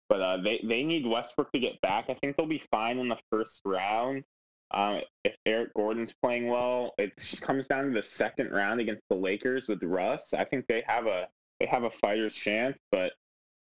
But 0.07 0.22
uh, 0.22 0.38
they 0.38 0.63
they 0.63 0.83
need 0.83 1.07
Westbrook 1.07 1.51
to 1.54 1.60
get 1.60 1.81
back. 1.81 2.06
I 2.10 2.13
think 2.13 2.38
they'll 2.38 2.45
be 2.45 2.62
fine 2.69 3.00
in 3.00 3.07
the 3.07 3.18
first 3.31 3.62
round. 3.66 4.24
Um, 4.75 5.00
if 5.24 5.36
Eric 5.46 5.74
Gordon's 5.74 6.13
playing 6.13 6.50
well, 6.50 6.94
it 6.98 7.13
comes 7.41 7.67
down 7.67 7.86
to 7.86 7.91
the 7.91 8.03
second 8.03 8.51
round 8.51 8.82
against 8.82 9.03
the 9.10 9.15
Lakers 9.15 9.70
with 9.70 9.82
Russ. 9.82 10.34
I 10.34 10.44
think 10.44 10.65
they 10.67 10.84
have 10.86 11.08
a 11.08 11.27
they 11.62 11.65
have 11.65 11.84
a 11.84 11.89
fighter's 11.89 12.36
chance, 12.36 12.77
but 12.91 13.13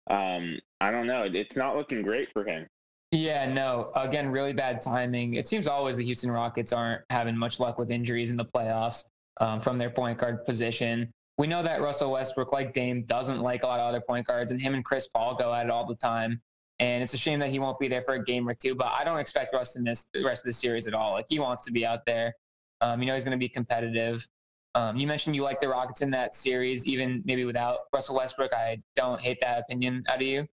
um, 0.09 0.57
I 0.79 0.91
don't 0.91 1.05
know. 1.05 1.29
It's 1.31 1.57
not 1.57 1.75
looking 1.75 2.01
great 2.01 2.31
for 2.31 2.45
him. 2.45 2.65
Yeah, 3.11 3.51
no. 3.51 3.91
Again, 3.95 4.29
really 4.31 4.53
bad 4.53 4.81
timing. 4.81 5.33
It 5.35 5.45
seems 5.45 5.67
always 5.67 5.97
the 5.97 6.03
Houston 6.05 6.31
Rockets 6.31 6.71
aren't 6.71 7.03
having 7.09 7.37
much 7.37 7.59
luck 7.59 7.77
with 7.77 7.91
injuries 7.91 8.31
in 8.31 8.37
the 8.37 8.45
playoffs 8.45 9.05
um, 9.41 9.59
from 9.59 9.77
their 9.77 9.89
point 9.89 10.17
guard 10.17 10.45
position. 10.45 11.11
We 11.37 11.47
know 11.47 11.61
that 11.63 11.81
Russell 11.81 12.11
Westbrook, 12.11 12.53
like 12.53 12.73
Dame, 12.73 13.01
doesn't 13.01 13.41
like 13.41 13.63
a 13.63 13.67
lot 13.67 13.79
of 13.79 13.87
other 13.87 14.01
point 14.01 14.25
guards, 14.25 14.51
and 14.51 14.61
him 14.61 14.73
and 14.73 14.85
Chris 14.85 15.07
Paul 15.07 15.35
go 15.35 15.53
at 15.53 15.65
it 15.65 15.71
all 15.71 15.85
the 15.85 15.95
time. 15.95 16.41
And 16.79 17.03
it's 17.03 17.13
a 17.13 17.17
shame 17.17 17.39
that 17.39 17.49
he 17.49 17.59
won't 17.59 17.79
be 17.79 17.87
there 17.87 18.01
for 18.01 18.15
a 18.15 18.23
game 18.23 18.47
or 18.47 18.53
two, 18.53 18.75
but 18.75 18.87
I 18.87 19.03
don't 19.03 19.19
expect 19.19 19.53
Russ 19.53 19.73
to 19.73 19.81
miss 19.81 20.05
the 20.13 20.23
rest 20.23 20.43
of 20.43 20.47
the 20.47 20.53
series 20.53 20.87
at 20.87 20.93
all. 20.93 21.13
Like 21.13 21.27
he 21.29 21.39
wants 21.39 21.63
to 21.65 21.71
be 21.71 21.85
out 21.85 22.05
there. 22.05 22.33
Um, 22.81 23.01
you 23.01 23.07
know 23.07 23.13
he's 23.13 23.23
going 23.23 23.37
to 23.37 23.37
be 23.37 23.49
competitive. 23.49 24.27
Um, 24.75 24.97
you 24.97 25.05
mentioned 25.05 25.35
you 25.35 25.43
like 25.43 25.59
the 25.59 25.69
Rockets 25.69 26.01
in 26.01 26.09
that 26.11 26.33
series, 26.33 26.87
even 26.87 27.21
maybe 27.25 27.45
without 27.45 27.81
Russell 27.93 28.15
Westbrook. 28.15 28.53
I 28.53 28.81
don't 28.95 29.21
hate 29.21 29.39
that 29.41 29.59
opinion 29.59 30.03
out 30.09 30.15
of 30.15 30.23
you. 30.23 30.47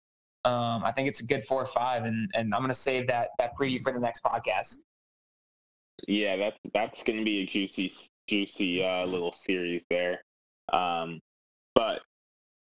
Um, 0.44 0.84
I 0.84 0.92
think 0.92 1.08
it's 1.08 1.20
a 1.20 1.26
good 1.26 1.44
four 1.44 1.62
or 1.62 1.66
five, 1.66 2.04
and, 2.04 2.30
and 2.34 2.54
I'm 2.54 2.60
going 2.60 2.70
to 2.70 2.74
save 2.74 3.06
that 3.08 3.30
that 3.38 3.56
preview 3.56 3.80
for 3.80 3.92
the 3.92 4.00
next 4.00 4.22
podcast. 4.22 4.76
Yeah, 6.06 6.36
that's 6.36 6.58
that's 6.72 7.02
going 7.02 7.18
to 7.18 7.24
be 7.24 7.40
a 7.40 7.46
juicy 7.46 7.92
juicy 8.26 8.84
uh, 8.84 9.06
little 9.06 9.32
series 9.32 9.84
there. 9.90 10.22
Um, 10.72 11.20
but 11.74 12.02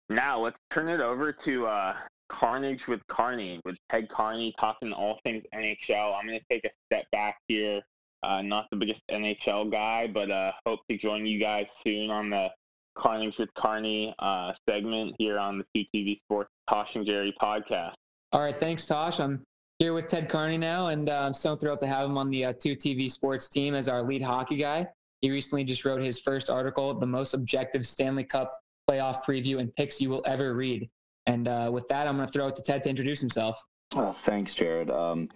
now 0.08 0.40
let's 0.40 0.58
turn 0.70 0.88
it 0.88 1.00
over 1.00 1.32
to 1.32 1.66
uh, 1.66 1.96
Carnage 2.28 2.86
with 2.86 3.06
Carney, 3.08 3.60
with 3.64 3.76
Ted 3.90 4.08
Carney 4.08 4.54
talking 4.58 4.92
all 4.92 5.18
things 5.24 5.44
NHL. 5.54 6.16
I'm 6.16 6.26
going 6.26 6.38
to 6.38 6.44
take 6.50 6.64
a 6.64 6.70
step 6.86 7.06
back 7.12 7.38
here. 7.48 7.82
Uh, 8.22 8.42
not 8.42 8.66
the 8.70 8.76
biggest 8.76 9.02
NHL 9.10 9.70
guy, 9.70 10.06
but 10.06 10.30
uh, 10.30 10.52
hope 10.64 10.80
to 10.90 10.96
join 10.96 11.26
you 11.26 11.38
guys 11.38 11.68
soon 11.84 12.10
on 12.10 12.30
the 12.30 12.48
Carnage 12.96 13.38
with 13.38 13.52
Carney 13.54 14.14
uh, 14.18 14.52
segment 14.68 15.14
here 15.18 15.38
on 15.38 15.62
the 15.74 15.86
2TV 15.94 16.18
Sports 16.20 16.50
Tosh 16.68 16.96
and 16.96 17.06
Jerry 17.06 17.34
podcast. 17.40 17.94
All 18.32 18.40
right, 18.40 18.58
thanks, 18.58 18.86
Tosh. 18.86 19.20
I'm 19.20 19.42
here 19.78 19.92
with 19.92 20.08
Ted 20.08 20.28
Carney 20.28 20.58
now, 20.58 20.88
and 20.88 21.08
uh, 21.08 21.20
I'm 21.20 21.34
so 21.34 21.54
thrilled 21.54 21.80
to 21.80 21.86
have 21.86 22.08
him 22.08 22.18
on 22.18 22.30
the 22.30 22.46
uh, 22.46 22.52
2TV 22.54 23.10
Sports 23.10 23.48
team 23.48 23.74
as 23.74 23.88
our 23.88 24.02
lead 24.02 24.22
hockey 24.22 24.56
guy. 24.56 24.86
He 25.20 25.30
recently 25.30 25.64
just 25.64 25.84
wrote 25.84 26.02
his 26.02 26.18
first 26.18 26.50
article, 26.50 26.94
The 26.94 27.06
Most 27.06 27.34
Objective 27.34 27.86
Stanley 27.86 28.24
Cup 28.24 28.58
Playoff 28.88 29.24
Preview 29.24 29.58
and 29.58 29.72
Picks 29.74 30.00
You 30.00 30.10
Will 30.10 30.22
Ever 30.26 30.54
Read. 30.54 30.88
And 31.26 31.48
uh, 31.48 31.70
with 31.72 31.88
that, 31.88 32.06
I'm 32.06 32.16
going 32.16 32.26
to 32.26 32.32
throw 32.32 32.48
it 32.48 32.56
to 32.56 32.62
Ted 32.62 32.82
to 32.84 32.90
introduce 32.90 33.20
himself. 33.20 33.62
Oh, 33.94 34.12
thanks, 34.12 34.54
Jared. 34.54 34.90
Um, 34.90 35.28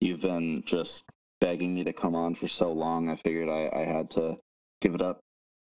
you've 0.00 0.20
been 0.20 0.62
just 0.66 1.04
begging 1.40 1.74
me 1.74 1.84
to 1.84 1.92
come 1.92 2.14
on 2.14 2.34
for 2.34 2.48
so 2.48 2.72
long. 2.72 3.08
I 3.08 3.16
figured 3.16 3.48
I, 3.48 3.70
I 3.74 3.84
had 3.84 4.10
to 4.12 4.36
give 4.80 4.94
it 4.94 5.02
up. 5.02 5.20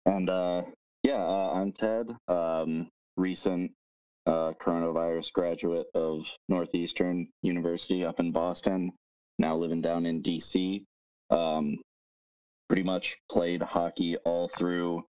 And 0.06 0.28
uh, 0.28 0.62
yeah, 1.02 1.22
uh, 1.22 1.52
I'm 1.54 1.72
Ted. 1.72 2.08
Um, 2.28 2.88
recent 3.16 3.72
uh, 4.26 4.52
coronavirus 4.60 5.32
graduate 5.32 5.86
of 5.94 6.26
Northeastern 6.48 7.28
University 7.42 8.04
up 8.04 8.20
in 8.20 8.32
Boston, 8.32 8.92
now 9.38 9.56
living 9.56 9.82
down 9.82 10.06
in 10.06 10.22
DC. 10.22 10.84
Um, 11.30 11.78
pretty 12.68 12.82
much 12.82 13.16
played 13.30 13.62
hockey 13.62 14.16
all 14.18 14.48
through 14.48 15.04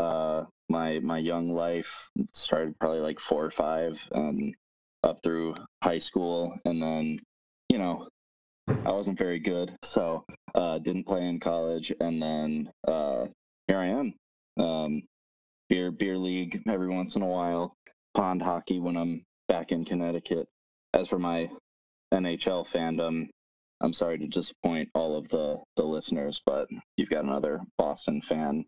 uh, 0.00 0.44
my 0.68 0.98
my 1.00 1.18
young 1.18 1.50
life. 1.50 2.08
Started 2.34 2.78
probably 2.78 3.00
like 3.00 3.20
four 3.20 3.44
or 3.44 3.50
five, 3.50 4.00
and 4.12 4.54
up 5.04 5.22
through 5.22 5.54
high 5.82 5.98
school, 5.98 6.56
and 6.64 6.82
then 6.82 7.18
you 7.68 7.78
know 7.78 8.08
I 8.86 8.92
wasn't 8.92 9.18
very 9.18 9.40
good, 9.40 9.72
so 9.82 10.24
uh, 10.54 10.78
didn't 10.78 11.04
play 11.06 11.26
in 11.26 11.38
college, 11.38 11.92
and 12.00 12.22
then 12.22 12.70
uh, 12.88 13.26
here 13.68 13.78
I 13.78 13.86
am. 13.86 14.14
Um, 14.58 15.02
beer 15.68 15.90
beer 15.90 16.16
league 16.16 16.62
every 16.66 16.88
once 16.88 17.16
in 17.16 17.22
a 17.22 17.26
while, 17.26 17.74
pond 18.14 18.42
hockey 18.42 18.80
when 18.80 18.96
I'm 18.96 19.22
back 19.48 19.72
in 19.72 19.84
Connecticut. 19.84 20.48
As 20.94 21.08
for 21.08 21.18
my 21.18 21.50
NHL 22.12 22.66
fandom, 22.68 23.28
I'm 23.80 23.92
sorry 23.92 24.18
to 24.18 24.26
disappoint 24.26 24.88
all 24.94 25.16
of 25.16 25.28
the 25.28 25.58
the 25.76 25.84
listeners, 25.84 26.40
but 26.46 26.68
you've 26.96 27.10
got 27.10 27.24
another 27.24 27.60
Boston 27.76 28.20
fan 28.20 28.64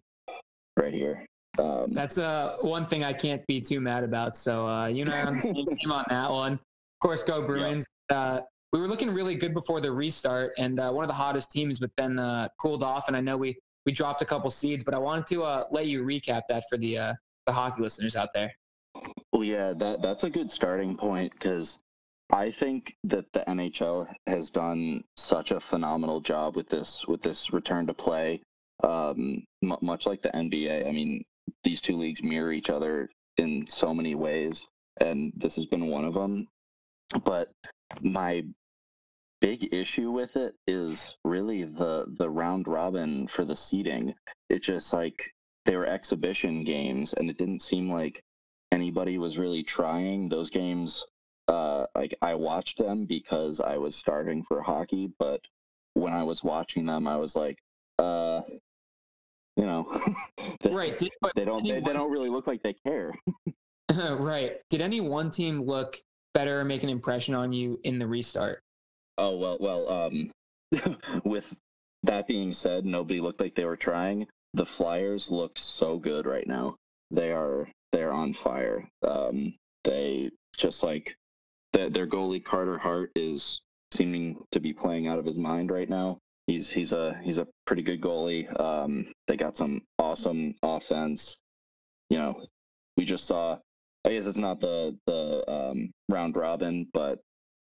right 0.76 0.94
here. 0.94 1.26
Um, 1.58 1.92
That's 1.92 2.18
uh, 2.18 2.56
one 2.62 2.86
thing 2.86 3.04
I 3.04 3.12
can't 3.12 3.46
be 3.46 3.60
too 3.60 3.80
mad 3.80 4.04
about. 4.04 4.36
So 4.36 4.66
uh, 4.66 4.86
you 4.86 5.04
know, 5.04 5.12
I 5.12 5.22
are 5.22 5.26
on 5.28 5.34
the 5.36 5.40
same 5.40 5.54
team 5.78 5.92
on 5.92 6.04
that 6.08 6.30
one. 6.30 6.54
Of 6.54 6.58
course, 7.00 7.22
go 7.22 7.46
Bruins. 7.46 7.86
Uh, 8.10 8.40
we 8.72 8.80
were 8.80 8.88
looking 8.88 9.10
really 9.10 9.34
good 9.34 9.52
before 9.52 9.80
the 9.80 9.92
restart 9.92 10.52
and 10.56 10.80
uh, 10.80 10.90
one 10.90 11.04
of 11.04 11.08
the 11.08 11.14
hottest 11.14 11.52
teams, 11.52 11.78
but 11.78 11.90
then 11.96 12.18
uh, 12.18 12.48
cooled 12.58 12.82
off. 12.82 13.08
And 13.08 13.16
I 13.16 13.20
know 13.20 13.36
we 13.36 13.56
we 13.84 13.92
dropped 13.92 14.22
a 14.22 14.24
couple 14.24 14.48
seeds, 14.50 14.82
but 14.84 14.94
I 14.94 14.98
wanted 14.98 15.26
to 15.28 15.44
uh, 15.44 15.64
let 15.70 15.86
you 15.86 16.04
recap 16.04 16.42
that 16.48 16.64
for 16.70 16.78
the 16.78 16.98
uh, 16.98 17.14
the 17.46 17.52
hockey 17.52 17.82
listeners 17.82 18.16
out 18.16 18.32
there. 18.32 18.50
Well, 19.32 19.44
yeah, 19.44 19.72
that 19.74 20.02
that's 20.02 20.24
a 20.24 20.30
good 20.30 20.50
starting 20.50 20.96
point 20.96 21.32
because 21.32 21.78
I 22.30 22.50
think 22.50 22.96
that 23.04 23.30
the 23.32 23.40
NHL 23.40 24.12
has 24.26 24.50
done 24.50 25.04
such 25.16 25.50
a 25.50 25.60
phenomenal 25.60 26.20
job 26.20 26.56
with 26.56 26.68
this 26.68 27.06
with 27.06 27.22
this 27.22 27.52
return 27.52 27.86
to 27.86 27.94
play. 27.94 28.40
Um, 28.82 29.44
m- 29.62 29.76
much 29.80 30.06
like 30.06 30.22
the 30.22 30.30
NBA, 30.30 30.86
I 30.86 30.92
mean, 30.92 31.24
these 31.62 31.80
two 31.80 31.96
leagues 31.96 32.22
mirror 32.22 32.52
each 32.52 32.70
other 32.70 33.08
in 33.36 33.66
so 33.66 33.94
many 33.94 34.14
ways, 34.14 34.66
and 35.00 35.32
this 35.36 35.56
has 35.56 35.66
been 35.66 35.86
one 35.86 36.04
of 36.04 36.14
them. 36.14 36.48
But 37.24 37.52
my 38.00 38.44
big 39.40 39.74
issue 39.74 40.10
with 40.10 40.36
it 40.36 40.54
is 40.68 41.16
really 41.24 41.64
the 41.64 42.04
the 42.06 42.30
round 42.30 42.68
robin 42.68 43.26
for 43.26 43.44
the 43.44 43.56
seeding. 43.56 44.14
It 44.48 44.62
just 44.62 44.92
like 44.92 45.34
they 45.64 45.76
were 45.76 45.86
exhibition 45.86 46.64
games, 46.64 47.12
and 47.12 47.30
it 47.30 47.38
didn't 47.38 47.62
seem 47.62 47.90
like 47.90 48.22
anybody 48.72 49.18
was 49.18 49.38
really 49.38 49.62
trying. 49.62 50.28
Those 50.28 50.50
games, 50.50 51.04
uh, 51.48 51.86
like 51.94 52.14
I 52.22 52.34
watched 52.34 52.78
them 52.78 53.04
because 53.04 53.60
I 53.60 53.76
was 53.78 53.94
starving 53.94 54.42
for 54.42 54.62
hockey, 54.62 55.12
but 55.18 55.40
when 55.94 56.12
I 56.12 56.22
was 56.24 56.42
watching 56.42 56.86
them, 56.86 57.06
I 57.06 57.16
was 57.16 57.36
like, 57.36 57.62
uh, 57.98 58.42
you 59.56 59.64
know, 59.64 60.00
they, 60.60 60.70
Right. 60.70 60.98
Did, 60.98 61.12
but 61.20 61.34
they 61.34 61.44
don't 61.44 61.64
they, 61.64 61.80
they 61.80 61.92
don't 61.92 62.10
really 62.10 62.30
look 62.30 62.46
like 62.46 62.62
they 62.62 62.74
care. 62.86 63.12
right. 64.18 64.56
Did 64.70 64.80
any 64.80 65.00
one 65.00 65.30
team 65.30 65.62
look 65.62 65.96
better 66.34 66.60
or 66.60 66.64
make 66.64 66.82
an 66.82 66.88
impression 66.88 67.34
on 67.34 67.52
you 67.52 67.78
in 67.84 67.98
the 67.98 68.06
restart? 68.06 68.62
Oh 69.18 69.36
well, 69.36 69.58
well. 69.60 69.90
Um, 69.90 70.30
with 71.24 71.54
that 72.04 72.26
being 72.26 72.52
said, 72.52 72.86
nobody 72.86 73.20
looked 73.20 73.40
like 73.40 73.54
they 73.54 73.64
were 73.64 73.76
trying. 73.76 74.26
The 74.54 74.66
Flyers 74.66 75.30
look 75.30 75.58
so 75.58 75.98
good 75.98 76.26
right 76.26 76.46
now. 76.46 76.76
They 77.10 77.32
are 77.32 77.68
they're 77.92 78.12
on 78.12 78.32
fire. 78.32 78.88
Um, 79.06 79.54
they 79.84 80.30
just 80.56 80.82
like 80.82 81.16
their, 81.72 81.90
their 81.90 82.06
goalie 82.06 82.44
Carter 82.44 82.78
Hart 82.78 83.10
is 83.14 83.60
seeming 83.92 84.42
to 84.52 84.60
be 84.60 84.72
playing 84.72 85.06
out 85.06 85.18
of 85.18 85.24
his 85.26 85.36
mind 85.36 85.70
right 85.70 85.88
now. 85.88 86.18
He's 86.52 86.68
he's 86.68 86.92
a 86.92 87.18
he's 87.22 87.38
a 87.38 87.48
pretty 87.64 87.80
good 87.80 88.02
goalie. 88.02 88.44
Um, 88.60 89.06
they 89.26 89.38
got 89.38 89.56
some 89.56 89.80
awesome 89.98 90.54
offense. 90.62 91.38
You 92.10 92.18
know, 92.18 92.44
we 92.98 93.06
just 93.06 93.24
saw. 93.24 93.56
I 94.04 94.10
guess 94.10 94.26
it's 94.26 94.36
not 94.36 94.60
the 94.60 94.94
the 95.06 95.50
um, 95.50 95.92
round 96.10 96.36
robin, 96.36 96.88
but 96.92 97.20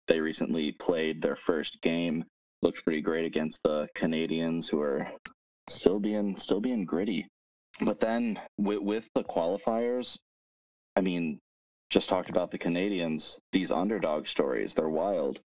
they 0.09 0.19
recently 0.19 0.73
played 0.73 1.23
their 1.23 1.37
first 1.37 1.81
game. 1.83 2.25
Looked 2.63 2.83
pretty 2.83 3.01
great 3.01 3.25
against 3.27 3.63
the 3.63 3.87
Canadiens, 3.97 4.69
who 4.69 4.81
are 4.81 5.07
still 5.69 6.01
being 6.01 6.37
still 6.37 6.61
being 6.61 6.85
gritty. 6.85 7.29
But 7.81 8.01
then 8.01 8.41
with, 8.59 8.81
with 8.81 9.09
the 9.15 9.23
qualifiers, 9.23 10.19
I 10.97 11.01
mean, 11.01 11.39
just 11.91 12.09
talked 12.09 12.29
about 12.29 12.51
the 12.51 12.59
Canadiens. 12.59 13.39
These 13.53 13.71
underdog 13.71 14.27
stories, 14.27 14.75
they're 14.75 14.89
wild. 14.89 15.41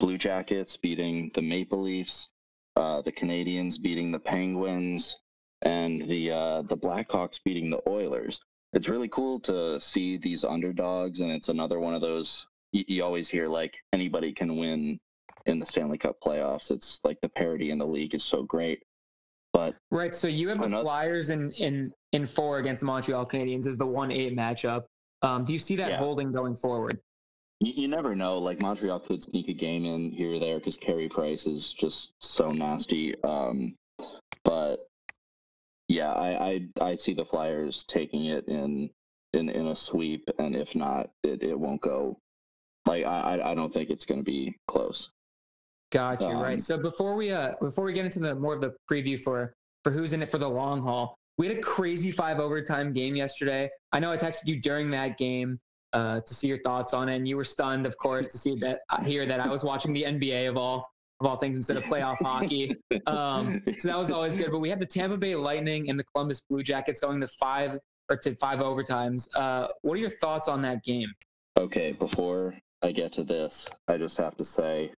Blue 0.00 0.16
Jackets 0.16 0.78
beating 0.78 1.30
the 1.34 1.42
Maple 1.42 1.82
Leafs, 1.82 2.30
uh, 2.76 3.02
the 3.02 3.12
Canadiens 3.12 3.80
beating 3.80 4.10
the 4.10 4.18
Penguins, 4.18 5.16
and 5.62 6.00
the 6.08 6.30
uh, 6.30 6.62
the 6.62 6.76
Blackhawks 6.76 7.40
beating 7.44 7.70
the 7.70 7.80
Oilers. 7.88 8.40
It's 8.72 8.88
really 8.88 9.08
cool 9.08 9.38
to 9.40 9.78
see 9.80 10.16
these 10.16 10.44
underdogs, 10.44 11.20
and 11.20 11.30
it's 11.30 11.48
another 11.48 11.78
one 11.78 11.94
of 11.94 12.00
those 12.00 12.46
you, 12.72 12.84
you 12.88 13.04
always 13.04 13.28
hear 13.28 13.48
like 13.48 13.76
anybody 13.92 14.32
can 14.32 14.56
win 14.56 14.98
in 15.46 15.58
the 15.58 15.66
Stanley 15.66 15.98
Cup 15.98 16.16
playoffs. 16.24 16.70
It's 16.70 17.00
like 17.04 17.20
the 17.20 17.28
parity 17.28 17.70
in 17.70 17.78
the 17.78 17.86
league 17.86 18.14
is 18.14 18.24
so 18.24 18.42
great. 18.42 18.82
But 19.52 19.76
Right. 19.92 20.12
So 20.12 20.26
you 20.26 20.48
have 20.48 20.58
the 20.58 20.64
Another- 20.64 20.82
Flyers 20.82 21.30
in 21.30 21.50
in 21.52 21.92
in 22.12 22.26
four 22.26 22.58
against 22.58 22.80
the 22.80 22.86
Montreal 22.86 23.24
Canadiens 23.26 23.66
as 23.68 23.78
the 23.78 23.86
one 23.86 24.10
eight 24.10 24.36
matchup. 24.36 24.84
Um, 25.22 25.44
do 25.44 25.52
you 25.52 25.58
see 25.58 25.76
that 25.76 25.90
Yeah. 25.92 25.98
holding 25.98 26.32
going 26.32 26.56
forward? 26.56 26.98
You, 27.64 27.72
you 27.82 27.88
never 27.88 28.14
know. 28.14 28.38
Like 28.38 28.60
Montreal 28.60 29.00
could 29.00 29.22
sneak 29.22 29.48
a 29.48 29.52
game 29.52 29.84
in 29.84 30.10
here 30.10 30.34
or 30.34 30.38
there 30.38 30.58
because 30.58 30.76
Carey 30.76 31.08
Price 31.08 31.46
is 31.46 31.72
just 31.72 32.12
so 32.20 32.50
nasty. 32.50 33.14
Um, 33.22 33.74
but 34.44 34.86
yeah, 35.88 36.12
I, 36.12 36.60
I 36.80 36.90
I 36.90 36.94
see 36.94 37.14
the 37.14 37.24
Flyers 37.24 37.84
taking 37.84 38.26
it 38.26 38.46
in 38.48 38.90
in 39.32 39.48
in 39.48 39.68
a 39.68 39.76
sweep, 39.76 40.28
and 40.38 40.54
if 40.54 40.74
not, 40.74 41.10
it, 41.22 41.42
it 41.42 41.58
won't 41.58 41.80
go. 41.80 42.18
Like 42.86 43.04
I 43.04 43.36
I- 43.36 43.50
I 43.52 43.54
don't 43.54 43.72
think 43.72 43.90
it's 43.90 44.04
going 44.06 44.20
to 44.20 44.24
be 44.24 44.56
close. 44.68 45.10
Got 45.92 46.20
you. 46.22 46.28
Um, 46.28 46.42
right. 46.42 46.60
So 46.60 46.76
before 46.76 47.14
we 47.14 47.30
uh 47.30 47.52
before 47.60 47.84
we 47.84 47.92
get 47.92 48.04
into 48.04 48.18
the 48.18 48.34
more 48.34 48.54
of 48.54 48.60
the 48.60 48.74
preview 48.90 49.18
for 49.18 49.54
for 49.84 49.90
who's 49.90 50.12
in 50.12 50.22
it 50.22 50.28
for 50.28 50.38
the 50.38 50.48
long 50.48 50.82
haul, 50.82 51.14
we 51.38 51.46
had 51.46 51.56
a 51.58 51.60
crazy 51.60 52.10
five 52.10 52.40
overtime 52.40 52.92
game 52.92 53.14
yesterday. 53.14 53.68
I 53.92 54.00
know 54.00 54.10
I 54.10 54.16
texted 54.16 54.46
you 54.48 54.60
during 54.60 54.90
that 54.90 55.18
game 55.18 55.58
uh, 55.94 56.20
to 56.20 56.34
see 56.34 56.48
your 56.48 56.58
thoughts 56.58 56.92
on 56.92 57.08
it, 57.08 57.16
and 57.16 57.26
you 57.26 57.36
were 57.36 57.44
stunned, 57.44 57.86
of 57.86 57.96
course, 57.96 58.26
to 58.26 58.36
see 58.36 58.56
that 58.56 58.80
uh, 58.90 59.02
hear 59.02 59.24
that 59.24 59.40
I 59.40 59.48
was 59.48 59.64
watching 59.64 59.92
the 59.92 60.02
NBA 60.02 60.48
of 60.48 60.56
all 60.56 60.90
of 61.20 61.26
all 61.26 61.36
things 61.36 61.56
instead 61.56 61.76
of 61.76 61.84
playoff 61.84 62.18
hockey. 62.20 62.76
Um, 63.06 63.62
so 63.78 63.88
that 63.88 63.98
was 63.98 64.10
always 64.10 64.34
good. 64.34 64.50
But 64.50 64.58
we 64.58 64.68
had 64.68 64.80
the 64.80 64.86
Tampa 64.86 65.16
Bay 65.16 65.34
Lightning 65.34 65.90
and 65.90 65.98
the 65.98 66.04
Columbus 66.04 66.40
Blue 66.40 66.62
Jackets 66.62 67.00
going 67.00 67.20
to 67.20 67.26
five 67.26 67.78
or 68.08 68.16
to 68.18 68.32
five 68.32 68.58
overtimes. 68.60 69.28
Uh, 69.34 69.68
what 69.82 69.94
are 69.94 70.00
your 70.00 70.10
thoughts 70.10 70.48
on 70.48 70.62
that 70.62 70.82
game? 70.84 71.08
Okay, 71.56 71.92
before 71.92 72.54
I 72.82 72.92
get 72.92 73.12
to 73.14 73.24
this, 73.24 73.68
I 73.88 73.96
just 73.96 74.16
have 74.18 74.36
to 74.38 74.44
say 74.44 74.90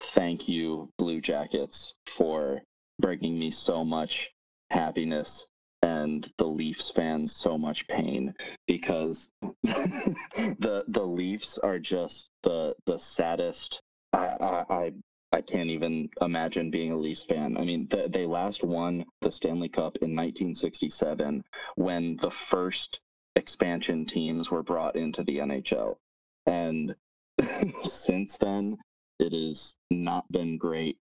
thank 0.00 0.48
you, 0.48 0.88
Blue 0.98 1.20
Jackets, 1.20 1.94
for 2.06 2.62
bringing 2.98 3.38
me 3.38 3.50
so 3.50 3.84
much 3.84 4.30
happiness 4.70 5.46
and 5.82 6.30
the 6.38 6.46
Leafs 6.46 6.90
fans 6.90 7.34
so 7.36 7.58
much 7.58 7.86
pain 7.88 8.34
because 8.66 9.30
the 9.62 10.84
the 10.88 11.04
Leafs 11.04 11.58
are 11.58 11.78
just 11.78 12.30
the 12.42 12.74
the 12.86 12.98
saddest. 12.98 13.82
I 14.12 14.64
I 14.70 14.92
I, 15.32 15.40
can't 15.40 15.70
even 15.70 16.10
imagine 16.20 16.70
being 16.70 16.92
a 16.92 16.96
Leafs 16.96 17.24
fan. 17.24 17.56
I 17.56 17.64
mean, 17.64 17.88
th- 17.88 18.12
they 18.12 18.26
last 18.26 18.62
won 18.62 19.06
the 19.22 19.32
Stanley 19.32 19.70
Cup 19.70 19.96
in 19.96 20.14
1967 20.14 21.42
when 21.76 22.16
the 22.16 22.30
first 22.30 23.00
expansion 23.34 24.04
teams 24.04 24.50
were 24.50 24.62
brought 24.62 24.94
into 24.94 25.24
the 25.24 25.38
NHL. 25.38 25.96
And 26.44 26.94
since 27.82 28.36
then, 28.36 28.76
it 29.18 29.32
has 29.32 29.74
not 29.90 30.30
been 30.30 30.58
great. 30.58 30.98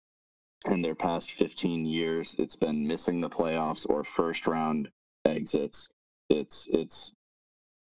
In 0.66 0.82
their 0.82 0.94
past 0.94 1.32
15 1.32 1.86
years, 1.86 2.36
it's 2.38 2.56
been 2.56 2.86
missing 2.86 3.20
the 3.20 3.30
playoffs 3.30 3.88
or 3.88 4.04
first 4.04 4.46
round 4.46 4.90
exits. 5.24 5.90
It's, 6.28 6.68
it's, 6.70 7.14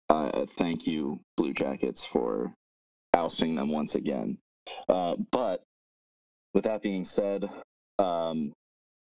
uh, 0.09 0.47
thank 0.47 0.87
you, 0.87 1.21
Blue 1.37 1.53
Jackets, 1.53 2.05
for 2.05 2.53
ousting 3.15 3.57
them 3.57 3.71
once 3.71 3.97
again. 3.97 4.39
Uh, 4.89 5.17
but 5.33 5.65
with 6.55 6.65
that 6.65 6.83
being 6.83 7.05
said, 7.05 7.51
um, 7.99 8.53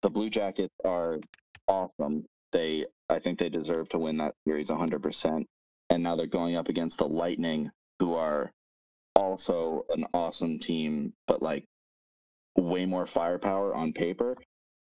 the 0.03 0.09
Blue 0.09 0.29
Jackets 0.29 0.73
are 0.85 1.19
awesome. 1.67 2.25
They, 2.53 2.85
I 3.09 3.19
think 3.19 3.39
they 3.39 3.49
deserve 3.49 3.89
to 3.89 3.99
win 3.99 4.17
that 4.17 4.35
series 4.47 4.69
100%. 4.69 5.45
And 5.89 6.03
now 6.03 6.15
they're 6.15 6.27
going 6.27 6.55
up 6.55 6.69
against 6.69 6.99
the 6.99 7.07
Lightning, 7.07 7.71
who 7.99 8.15
are 8.15 8.51
also 9.15 9.85
an 9.89 10.05
awesome 10.13 10.59
team, 10.59 11.13
but 11.27 11.41
like 11.41 11.65
way 12.57 12.85
more 12.85 13.05
firepower 13.05 13.73
on 13.75 13.93
paper. 13.93 14.35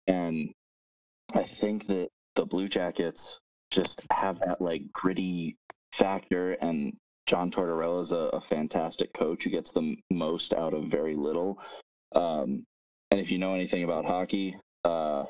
And 0.07 0.50
I 1.35 1.45
think 1.45 1.87
that 1.87 2.09
the 2.35 2.47
Blue 2.47 2.69
Jackets 2.69 3.38
just 3.71 4.07
have 4.11 4.40
that 4.40 4.61
like 4.61 4.92
gritty 4.92 5.57
factor 5.92 6.52
and 6.52 6.97
John 7.26 7.50
Tortorella 7.50 8.00
is 8.00 8.12
a, 8.12 8.16
a, 8.16 8.40
fantastic 8.40 9.12
coach 9.12 9.45
who 9.45 9.50
gets 9.50 9.71
the 9.71 9.97
most 10.11 10.52
out 10.52 10.75
of 10.75 10.85
very 10.85 11.14
little. 11.14 11.61
Um, 12.12 12.64
and 13.11 13.21
if 13.21 13.30
you 13.30 13.38
know 13.38 13.54
anything 13.54 13.85
about 13.85 14.04
hockey, 14.04 14.57
uh, 14.85 15.25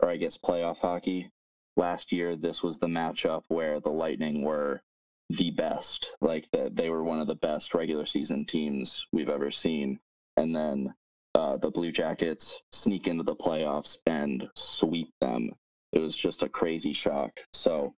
or 0.00 0.10
I 0.10 0.16
guess 0.16 0.38
playoff 0.38 0.78
hockey, 0.78 1.30
last 1.76 2.10
year 2.10 2.34
this 2.34 2.62
was 2.64 2.78
the 2.78 2.88
matchup 2.88 3.42
where 3.48 3.78
the 3.78 3.90
Lightning 3.90 4.42
were 4.42 4.82
the 5.28 5.50
best. 5.52 6.10
Like 6.20 6.48
that, 6.52 6.74
they 6.74 6.90
were 6.90 7.04
one 7.04 7.20
of 7.20 7.28
the 7.28 7.36
best 7.36 7.74
regular 7.74 8.06
season 8.06 8.44
teams 8.44 9.06
we've 9.12 9.28
ever 9.28 9.50
seen. 9.50 10.00
And 10.36 10.54
then 10.54 10.92
uh, 11.34 11.56
the 11.56 11.70
Blue 11.70 11.92
Jackets 11.92 12.62
sneak 12.72 13.06
into 13.06 13.22
the 13.22 13.34
playoffs 13.34 13.98
and 14.06 14.48
sweep 14.54 15.10
them. 15.20 15.50
It 15.92 15.98
was 15.98 16.16
just 16.16 16.42
a 16.42 16.48
crazy 16.48 16.92
shock. 16.92 17.40
So 17.52 17.94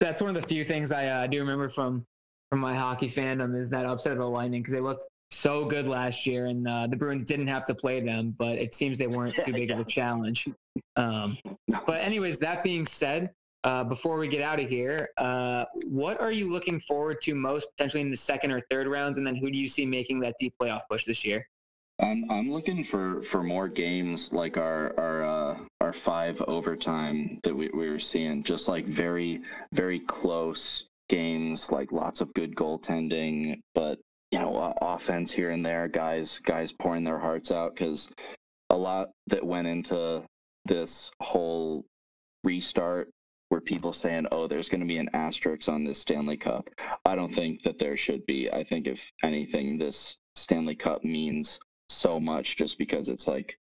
that's 0.00 0.20
one 0.20 0.34
of 0.34 0.40
the 0.40 0.46
few 0.46 0.64
things 0.64 0.92
I 0.92 1.06
uh, 1.06 1.26
do 1.26 1.40
remember 1.40 1.68
from 1.68 2.04
from 2.50 2.60
my 2.60 2.74
hockey 2.74 3.08
fandom 3.08 3.54
is 3.54 3.68
that 3.70 3.84
upset 3.84 4.12
of 4.12 4.18
the 4.18 4.28
Lightning 4.28 4.62
because 4.62 4.72
they 4.72 4.80
looked 4.80 5.04
so 5.30 5.66
good 5.66 5.86
last 5.86 6.26
year, 6.26 6.46
and 6.46 6.66
uh, 6.66 6.86
the 6.86 6.96
Bruins 6.96 7.24
didn't 7.24 7.48
have 7.48 7.66
to 7.66 7.74
play 7.74 8.00
them, 8.00 8.34
but 8.38 8.56
it 8.56 8.74
seems 8.74 8.96
they 8.96 9.06
weren't 9.06 9.34
too 9.44 9.52
big 9.52 9.70
of 9.70 9.78
a 9.78 9.84
challenge. 9.98 10.48
Um, 10.96 11.36
but 11.86 12.00
anyways, 12.00 12.38
that 12.38 12.62
being 12.62 12.86
said, 12.86 13.30
uh, 13.64 13.84
before 13.84 14.16
we 14.16 14.28
get 14.28 14.40
out 14.40 14.60
of 14.60 14.68
here, 14.68 15.10
uh, 15.18 15.64
what 15.86 16.20
are 16.20 16.32
you 16.32 16.50
looking 16.50 16.80
forward 16.80 17.20
to 17.22 17.34
most 17.34 17.68
potentially 17.76 18.00
in 18.00 18.10
the 18.10 18.16
second 18.16 18.52
or 18.52 18.60
third 18.70 18.86
rounds, 18.86 19.18
and 19.18 19.26
then 19.26 19.36
who 19.36 19.50
do 19.50 19.58
you 19.58 19.68
see 19.68 19.84
making 19.84 20.20
that 20.20 20.34
deep 20.38 20.54
playoff 20.60 20.80
push 20.88 21.04
this 21.04 21.24
year? 21.24 21.46
I'm 22.00 22.30
I'm 22.30 22.52
looking 22.52 22.84
for 22.84 23.22
for 23.22 23.42
more 23.42 23.68
games 23.68 24.32
like 24.32 24.56
our 24.56 24.94
our 24.98 25.24
uh, 25.24 25.58
our 25.80 25.92
five 25.92 26.40
overtime 26.42 27.40
that 27.42 27.54
we, 27.54 27.70
we 27.70 27.88
were 27.90 27.98
seeing, 27.98 28.44
just 28.44 28.68
like 28.68 28.86
very 28.86 29.42
very 29.72 30.00
close 30.00 30.84
games, 31.08 31.72
like 31.72 31.90
lots 31.90 32.20
of 32.20 32.32
good 32.34 32.54
goaltending, 32.54 33.60
but 33.74 33.98
you 34.30 34.38
know 34.38 34.74
offense 34.80 35.32
here 35.32 35.50
and 35.50 35.64
there, 35.66 35.88
guys 35.88 36.38
guys 36.38 36.72
pouring 36.72 37.04
their 37.04 37.18
hearts 37.18 37.50
out 37.50 37.74
because 37.74 38.08
a 38.70 38.76
lot 38.76 39.10
that 39.26 39.44
went 39.44 39.66
into 39.66 40.24
this 40.66 41.10
whole 41.20 41.84
restart 42.44 43.10
were 43.50 43.60
people 43.60 43.92
saying, 43.92 44.26
"Oh, 44.30 44.46
there's 44.46 44.68
going 44.68 44.82
to 44.82 44.86
be 44.86 44.98
an 44.98 45.10
asterisk 45.14 45.68
on 45.68 45.82
this 45.82 45.98
Stanley 45.98 46.36
Cup." 46.36 46.68
I 47.04 47.16
don't 47.16 47.32
think 47.32 47.62
that 47.62 47.78
there 47.78 47.96
should 47.96 48.24
be. 48.26 48.50
I 48.52 48.62
think 48.62 48.86
if 48.86 49.10
anything, 49.24 49.78
this 49.78 50.16
Stanley 50.36 50.76
Cup 50.76 51.02
means 51.02 51.58
so 51.88 52.20
much 52.20 52.56
just 52.56 52.78
because 52.78 53.08
it's 53.08 53.26
like 53.26 53.58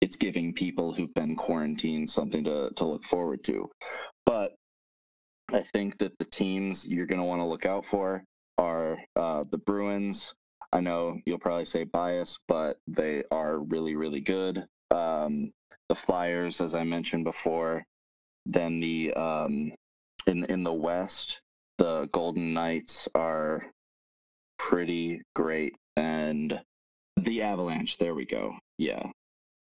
it's 0.00 0.16
giving 0.16 0.52
people 0.52 0.92
who've 0.92 1.14
been 1.14 1.36
quarantined 1.36 2.08
something 2.08 2.44
to, 2.44 2.70
to 2.76 2.84
look 2.84 3.04
forward 3.04 3.42
to. 3.44 3.68
But 4.24 4.54
I 5.52 5.62
think 5.62 5.98
that 5.98 6.16
the 6.18 6.24
teams 6.24 6.86
you're 6.86 7.06
going 7.06 7.20
to 7.20 7.24
want 7.24 7.40
to 7.40 7.46
look 7.46 7.66
out 7.66 7.84
for 7.84 8.22
are 8.58 8.98
uh, 9.16 9.44
the 9.50 9.58
Bruins. 9.58 10.34
I 10.72 10.80
know 10.80 11.18
you'll 11.24 11.38
probably 11.38 11.64
say 11.64 11.84
bias, 11.84 12.38
but 12.46 12.78
they 12.86 13.24
are 13.30 13.58
really, 13.58 13.96
really 13.96 14.20
good. 14.20 14.64
Um, 14.90 15.52
the 15.88 15.94
Flyers, 15.94 16.60
as 16.60 16.74
I 16.74 16.84
mentioned 16.84 17.24
before. 17.24 17.84
Then 18.46 18.80
the 18.80 19.12
um, 19.14 19.72
in 20.26 20.44
in 20.44 20.62
the 20.64 20.72
West, 20.72 21.40
the 21.78 22.08
Golden 22.12 22.54
Knights 22.54 23.08
are 23.14 23.66
pretty 24.58 25.22
great, 25.34 25.74
and 25.96 26.58
the 27.24 27.42
Avalanche. 27.42 27.98
There 27.98 28.14
we 28.14 28.24
go. 28.24 28.56
Yeah, 28.78 29.02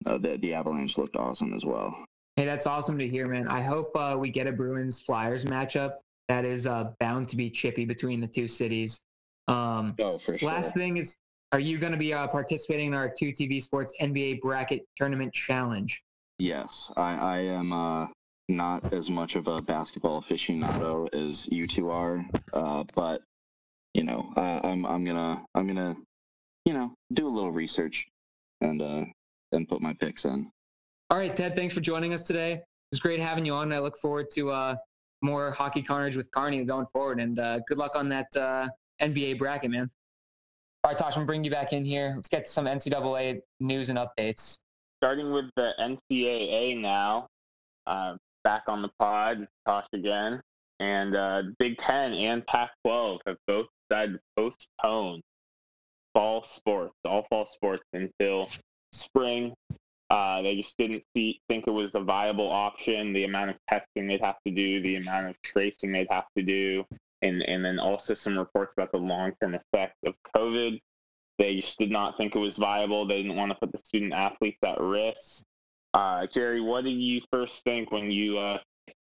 uh, 0.06 0.18
the 0.18 0.37
the 0.38 0.54
Avalanche 0.54 0.99
looked 0.99 1.16
awesome 1.16 1.54
as 1.54 1.64
well. 1.64 1.94
Hey, 2.37 2.44
that's 2.44 2.67
awesome 2.67 2.99
to 2.99 3.08
hear, 3.08 3.26
man. 3.26 3.47
I 3.47 3.62
hope 3.62 3.95
uh, 3.97 4.17
we 4.19 4.28
get 4.28 4.47
a 4.47 4.52
Bruins 4.52 5.00
Flyers 5.00 5.45
matchup 5.45 5.99
that 6.28 6.45
is 6.45 6.67
uh, 6.67 6.90
bound 6.99 7.28
to 7.28 7.36
be 7.36 7.49
chippy 7.49 7.84
between 7.84 8.21
the 8.21 8.26
two 8.26 8.49
cities. 8.49 9.02
Um, 9.47 9.95
oh, 10.00 10.19
for 10.19 10.36
sure. 10.36 10.49
Last 10.49 10.75
thing 10.75 10.97
is, 10.97 11.19
are 11.52 11.60
you 11.60 11.78
going 11.78 11.93
to 11.93 11.99
be 11.99 12.12
uh, 12.12 12.26
participating 12.26 12.88
in 12.88 12.95
our 12.95 13.08
two 13.08 13.30
TV 13.30 13.62
Sports 13.62 13.95
NBA 14.00 14.40
Bracket 14.40 14.82
Tournament 14.97 15.32
Challenge? 15.32 16.02
Yes, 16.38 16.90
I, 16.97 17.14
I 17.14 17.38
am 17.38 17.73
uh, 17.73 18.06
not 18.49 18.93
as 18.93 19.10
much 19.10 19.36
of 19.36 19.47
a 19.47 19.60
basketball 19.60 20.21
aficionado 20.21 21.12
as 21.14 21.47
you 21.52 21.69
two 21.69 21.90
are, 21.90 22.25
uh, 22.52 22.82
but 22.95 23.23
you 23.93 24.02
know, 24.02 24.32
I'm 24.36 24.84
I'm 24.84 25.04
gonna 25.04 25.45
I'm 25.54 25.69
gonna 25.69 25.95
you 26.64 26.72
know, 26.72 26.94
do 27.12 27.28
a 27.28 27.30
little 27.30 27.52
research 27.52 28.06
and 28.60 28.80
uh 28.80 29.04
and 29.52 29.68
put 29.68 29.80
my 29.80 29.92
picks 29.94 30.24
in. 30.24 30.50
All 31.10 31.18
right, 31.18 31.36
Ted, 31.36 31.54
thanks 31.54 31.74
for 31.74 31.80
joining 31.80 32.12
us 32.12 32.22
today. 32.22 32.52
It 32.52 32.64
was 32.90 33.00
great 33.00 33.20
having 33.20 33.44
you 33.44 33.54
on. 33.54 33.64
And 33.64 33.74
I 33.74 33.78
look 33.78 33.96
forward 33.96 34.30
to 34.30 34.50
uh 34.50 34.76
more 35.22 35.50
hockey 35.52 35.82
carnage 35.82 36.16
with 36.16 36.30
Carney 36.30 36.64
going 36.64 36.86
forward 36.86 37.20
and 37.20 37.38
uh 37.38 37.60
good 37.68 37.78
luck 37.78 37.96
on 37.96 38.08
that 38.10 38.34
uh 38.36 38.68
NBA 39.00 39.38
bracket, 39.38 39.70
man. 39.70 39.88
All 40.82 40.90
right, 40.90 40.98
Tosh, 40.98 41.12
I'm 41.12 41.20
gonna 41.20 41.26
bring 41.26 41.44
you 41.44 41.50
back 41.50 41.72
in 41.72 41.84
here. 41.84 42.12
Let's 42.14 42.28
get 42.28 42.44
to 42.44 42.50
some 42.50 42.66
NCAA 42.66 43.40
news 43.60 43.88
and 43.88 43.98
updates. 43.98 44.60
Starting 45.02 45.32
with 45.32 45.46
the 45.56 45.72
NCAA 45.80 46.80
now, 46.80 47.28
uh, 47.86 48.16
back 48.44 48.64
on 48.68 48.82
the 48.82 48.90
pod, 48.98 49.48
Tosh 49.66 49.86
again. 49.92 50.42
And 50.80 51.16
uh, 51.16 51.42
Big 51.58 51.78
Ten 51.78 52.12
and 52.12 52.46
Pac 52.46 52.70
12 52.84 53.20
have 53.26 53.36
both 53.46 53.66
decided 53.88 54.14
to 54.14 54.20
postpone 54.36 55.22
fall 56.14 56.42
sports, 56.42 56.94
all 57.04 57.24
fall 57.24 57.44
sports 57.44 57.84
until 57.92 58.48
spring. 58.92 59.52
Uh, 60.10 60.42
they 60.42 60.54
just 60.54 60.76
didn't 60.78 61.02
see, 61.16 61.40
think 61.48 61.66
it 61.66 61.70
was 61.70 61.94
a 61.94 62.00
viable 62.00 62.50
option. 62.50 63.12
The 63.12 63.24
amount 63.24 63.50
of 63.50 63.56
testing 63.68 64.06
they'd 64.06 64.20
have 64.20 64.36
to 64.46 64.52
do, 64.52 64.80
the 64.80 64.96
amount 64.96 65.28
of 65.28 65.42
tracing 65.42 65.92
they'd 65.92 66.06
have 66.10 66.26
to 66.36 66.42
do, 66.42 66.84
and 67.22 67.42
and 67.42 67.64
then 67.64 67.78
also 67.78 68.14
some 68.14 68.38
reports 68.38 68.72
about 68.76 68.92
the 68.92 68.98
long 68.98 69.32
term 69.40 69.54
effects 69.54 69.98
of 70.06 70.14
COVID. 70.36 70.78
They 71.38 71.56
just 71.56 71.78
did 71.78 71.90
not 71.90 72.16
think 72.16 72.36
it 72.36 72.38
was 72.38 72.56
viable. 72.56 73.06
They 73.06 73.22
didn't 73.22 73.36
want 73.36 73.50
to 73.50 73.58
put 73.60 73.72
the 73.72 73.78
student 73.78 74.12
athletes 74.12 74.58
at 74.64 74.80
risk. 74.80 75.42
Uh, 75.94 76.26
Jerry, 76.26 76.60
what 76.60 76.84
did 76.84 76.92
you 77.00 77.20
first 77.32 77.64
think 77.64 77.90
when 77.90 78.10
you 78.10 78.38
uh, 78.38 78.58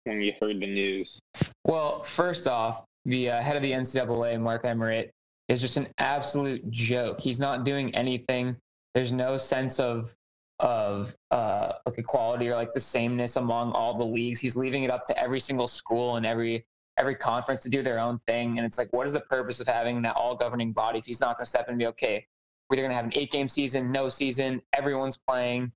when 0.04 0.20
you 0.20 0.32
heard 0.40 0.60
the 0.60 0.66
news? 0.66 1.20
Well, 1.64 2.02
first 2.02 2.48
off, 2.48 2.82
the 3.04 3.30
uh, 3.30 3.42
head 3.42 3.56
of 3.56 3.62
the 3.62 3.72
NCAA, 3.72 4.40
Mark 4.40 4.64
Emmert, 4.64 5.10
is 5.48 5.60
just 5.60 5.76
an 5.76 5.88
absolute 5.98 6.70
joke. 6.70 7.20
He's 7.20 7.40
not 7.40 7.64
doing 7.64 7.94
anything. 7.94 8.56
There's 8.94 9.12
no 9.12 9.36
sense 9.36 9.80
of 9.80 10.14
of 10.60 11.14
uh, 11.30 11.74
like 11.86 11.98
equality 11.98 12.48
or 12.48 12.56
like 12.56 12.72
the 12.72 12.80
sameness 12.80 13.36
among 13.36 13.72
all 13.72 13.96
the 13.96 14.04
leagues. 14.04 14.40
He's 14.40 14.56
leaving 14.56 14.82
it 14.82 14.90
up 14.90 15.04
to 15.06 15.16
every 15.16 15.38
single 15.38 15.68
school 15.68 16.16
and 16.16 16.26
every 16.26 16.66
every 16.98 17.14
conference 17.14 17.60
to 17.60 17.70
do 17.70 17.82
their 17.82 17.98
own 17.98 18.18
thing. 18.18 18.58
And 18.58 18.66
it's 18.66 18.76
like, 18.76 18.92
what 18.92 19.06
is 19.06 19.12
the 19.12 19.20
purpose 19.20 19.60
of 19.60 19.68
having 19.68 20.02
that 20.02 20.16
all 20.16 20.34
governing 20.34 20.72
body 20.72 20.98
if 20.98 21.04
he's 21.04 21.20
not 21.20 21.36
going 21.36 21.44
to 21.44 21.48
step 21.48 21.68
in 21.68 21.72
and 21.72 21.78
be 21.78 21.86
okay? 21.86 22.26
We're 22.68 22.74
either 22.74 22.82
going 22.82 22.90
to 22.90 22.96
have 22.96 23.04
an 23.04 23.12
eight 23.14 23.30
game 23.30 23.48
season, 23.48 23.92
no 23.92 24.08
season, 24.08 24.60
everyone's 24.72 25.16
playing. 25.16 25.72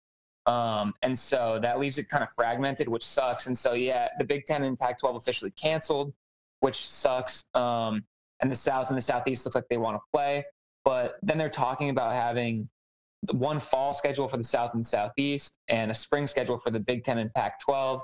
Um, 0.46 0.92
and 1.02 1.16
so 1.16 1.60
that 1.62 1.78
leaves 1.78 1.98
it 1.98 2.08
kind 2.08 2.24
of 2.24 2.30
fragmented, 2.32 2.88
which 2.88 3.04
sucks. 3.04 3.46
And 3.46 3.56
so, 3.56 3.74
yeah, 3.74 4.08
the 4.18 4.24
Big 4.24 4.44
Ten 4.46 4.64
and 4.64 4.76
Pac 4.78 4.98
12 4.98 5.16
officially 5.16 5.52
canceled, 5.52 6.12
which 6.60 6.76
sucks. 6.76 7.44
Um, 7.54 8.04
and 8.42 8.50
the 8.50 8.56
South 8.56 8.88
and 8.88 8.96
the 8.96 9.02
Southeast 9.02 9.46
looks 9.46 9.54
like 9.54 9.68
they 9.70 9.78
want 9.78 9.96
to 9.96 10.02
play. 10.12 10.44
But 10.84 11.16
then 11.22 11.38
they're 11.38 11.48
talking 11.48 11.90
about 11.90 12.12
having 12.12 12.68
one 13.30 13.60
fall 13.60 13.94
schedule 13.94 14.26
for 14.26 14.36
the 14.36 14.44
South 14.44 14.74
and 14.74 14.84
Southeast 14.84 15.60
and 15.68 15.92
a 15.92 15.94
spring 15.94 16.26
schedule 16.26 16.58
for 16.58 16.70
the 16.70 16.80
Big 16.80 17.04
Ten 17.04 17.18
and 17.18 17.32
Pac 17.32 17.60
12. 17.60 18.02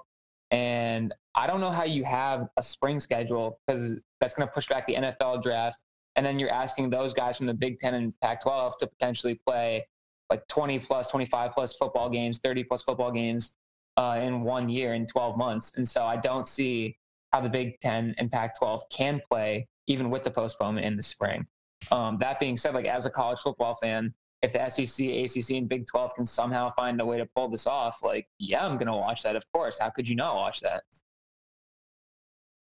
And 0.53 1.13
I 1.35 1.47
don't 1.49 1.61
know 1.61 1.73
how 1.73 1.85
you 1.85 2.05
have 2.05 2.47
a 2.57 2.63
spring 2.63 3.01
schedule 3.01 3.59
because 3.67 4.01
that's 4.21 4.35
going 4.35 4.49
to 4.49 4.55
push 4.55 4.69
back 4.69 4.87
the 4.87 4.95
NFL 4.95 5.43
draft. 5.43 5.83
And 6.15 6.25
then 6.25 6.39
you're 6.39 6.53
asking 6.53 6.91
those 6.91 7.13
guys 7.13 7.37
from 7.37 7.47
the 7.47 7.55
Big 7.55 7.79
Ten 7.79 7.95
and 7.95 8.15
Pac 8.21 8.43
12 8.43 8.79
to 8.79 8.87
potentially 8.87 9.41
play 9.45 9.87
like 10.31 10.47
20 10.47 10.79
plus, 10.79 11.11
25 11.11 11.53
plus 11.53 11.77
football 11.77 12.09
games, 12.09 12.39
30 12.39 12.65
plus 12.65 12.83
football 12.83 13.11
games 13.11 13.57
uh, 13.97 14.21
in 14.23 14.43
one 14.43 14.69
year, 14.69 14.95
in 14.95 15.07
12 15.07 15.37
months. 15.37 15.77
And 15.77 15.87
so 15.87 16.05
I 16.05 16.17
don't 16.17 16.47
see 16.47 16.97
how 17.33 17.41
the 17.41 17.51
Big 17.51 17.81
Ten 17.81 18.15
and 18.19 18.31
Pac 18.31 18.57
12 18.59 18.83
can 18.91 19.21
play 19.31 19.67
even 19.89 20.11
with 20.11 20.23
the 20.23 20.31
postponement 20.31 20.87
in 20.87 20.97
the 20.97 21.03
spring. 21.03 21.47
Um, 21.91 22.19
that 22.19 22.39
being 22.39 22.57
said, 22.57 22.75
like 22.75 22.87
as 22.87 23.07
a 23.07 23.11
college 23.11 23.41
football 23.41 23.75
fan, 23.75 24.15
if 24.43 24.53
the 24.53 24.69
SEC, 24.69 25.07
ACC, 25.09 25.57
and 25.57 25.69
Big 25.69 25.87
12 25.87 26.15
can 26.15 26.27
somehow 26.27 26.71
find 26.71 27.01
a 27.01 27.07
way 27.07 27.19
to 27.19 27.27
pull 27.35 27.49
this 27.49 27.67
off, 27.67 28.03
like, 28.05 28.29
yeah, 28.39 28.65
I'm 28.65 28.77
going 28.77 28.87
to 28.87 28.93
watch 28.93 29.25
that, 29.25 29.35
of 29.35 29.45
course. 29.53 29.79
How 29.79 29.91
could 29.91 30.09
you 30.09 30.15
not 30.15 30.37
watch 30.37 30.61
that? 30.61 30.85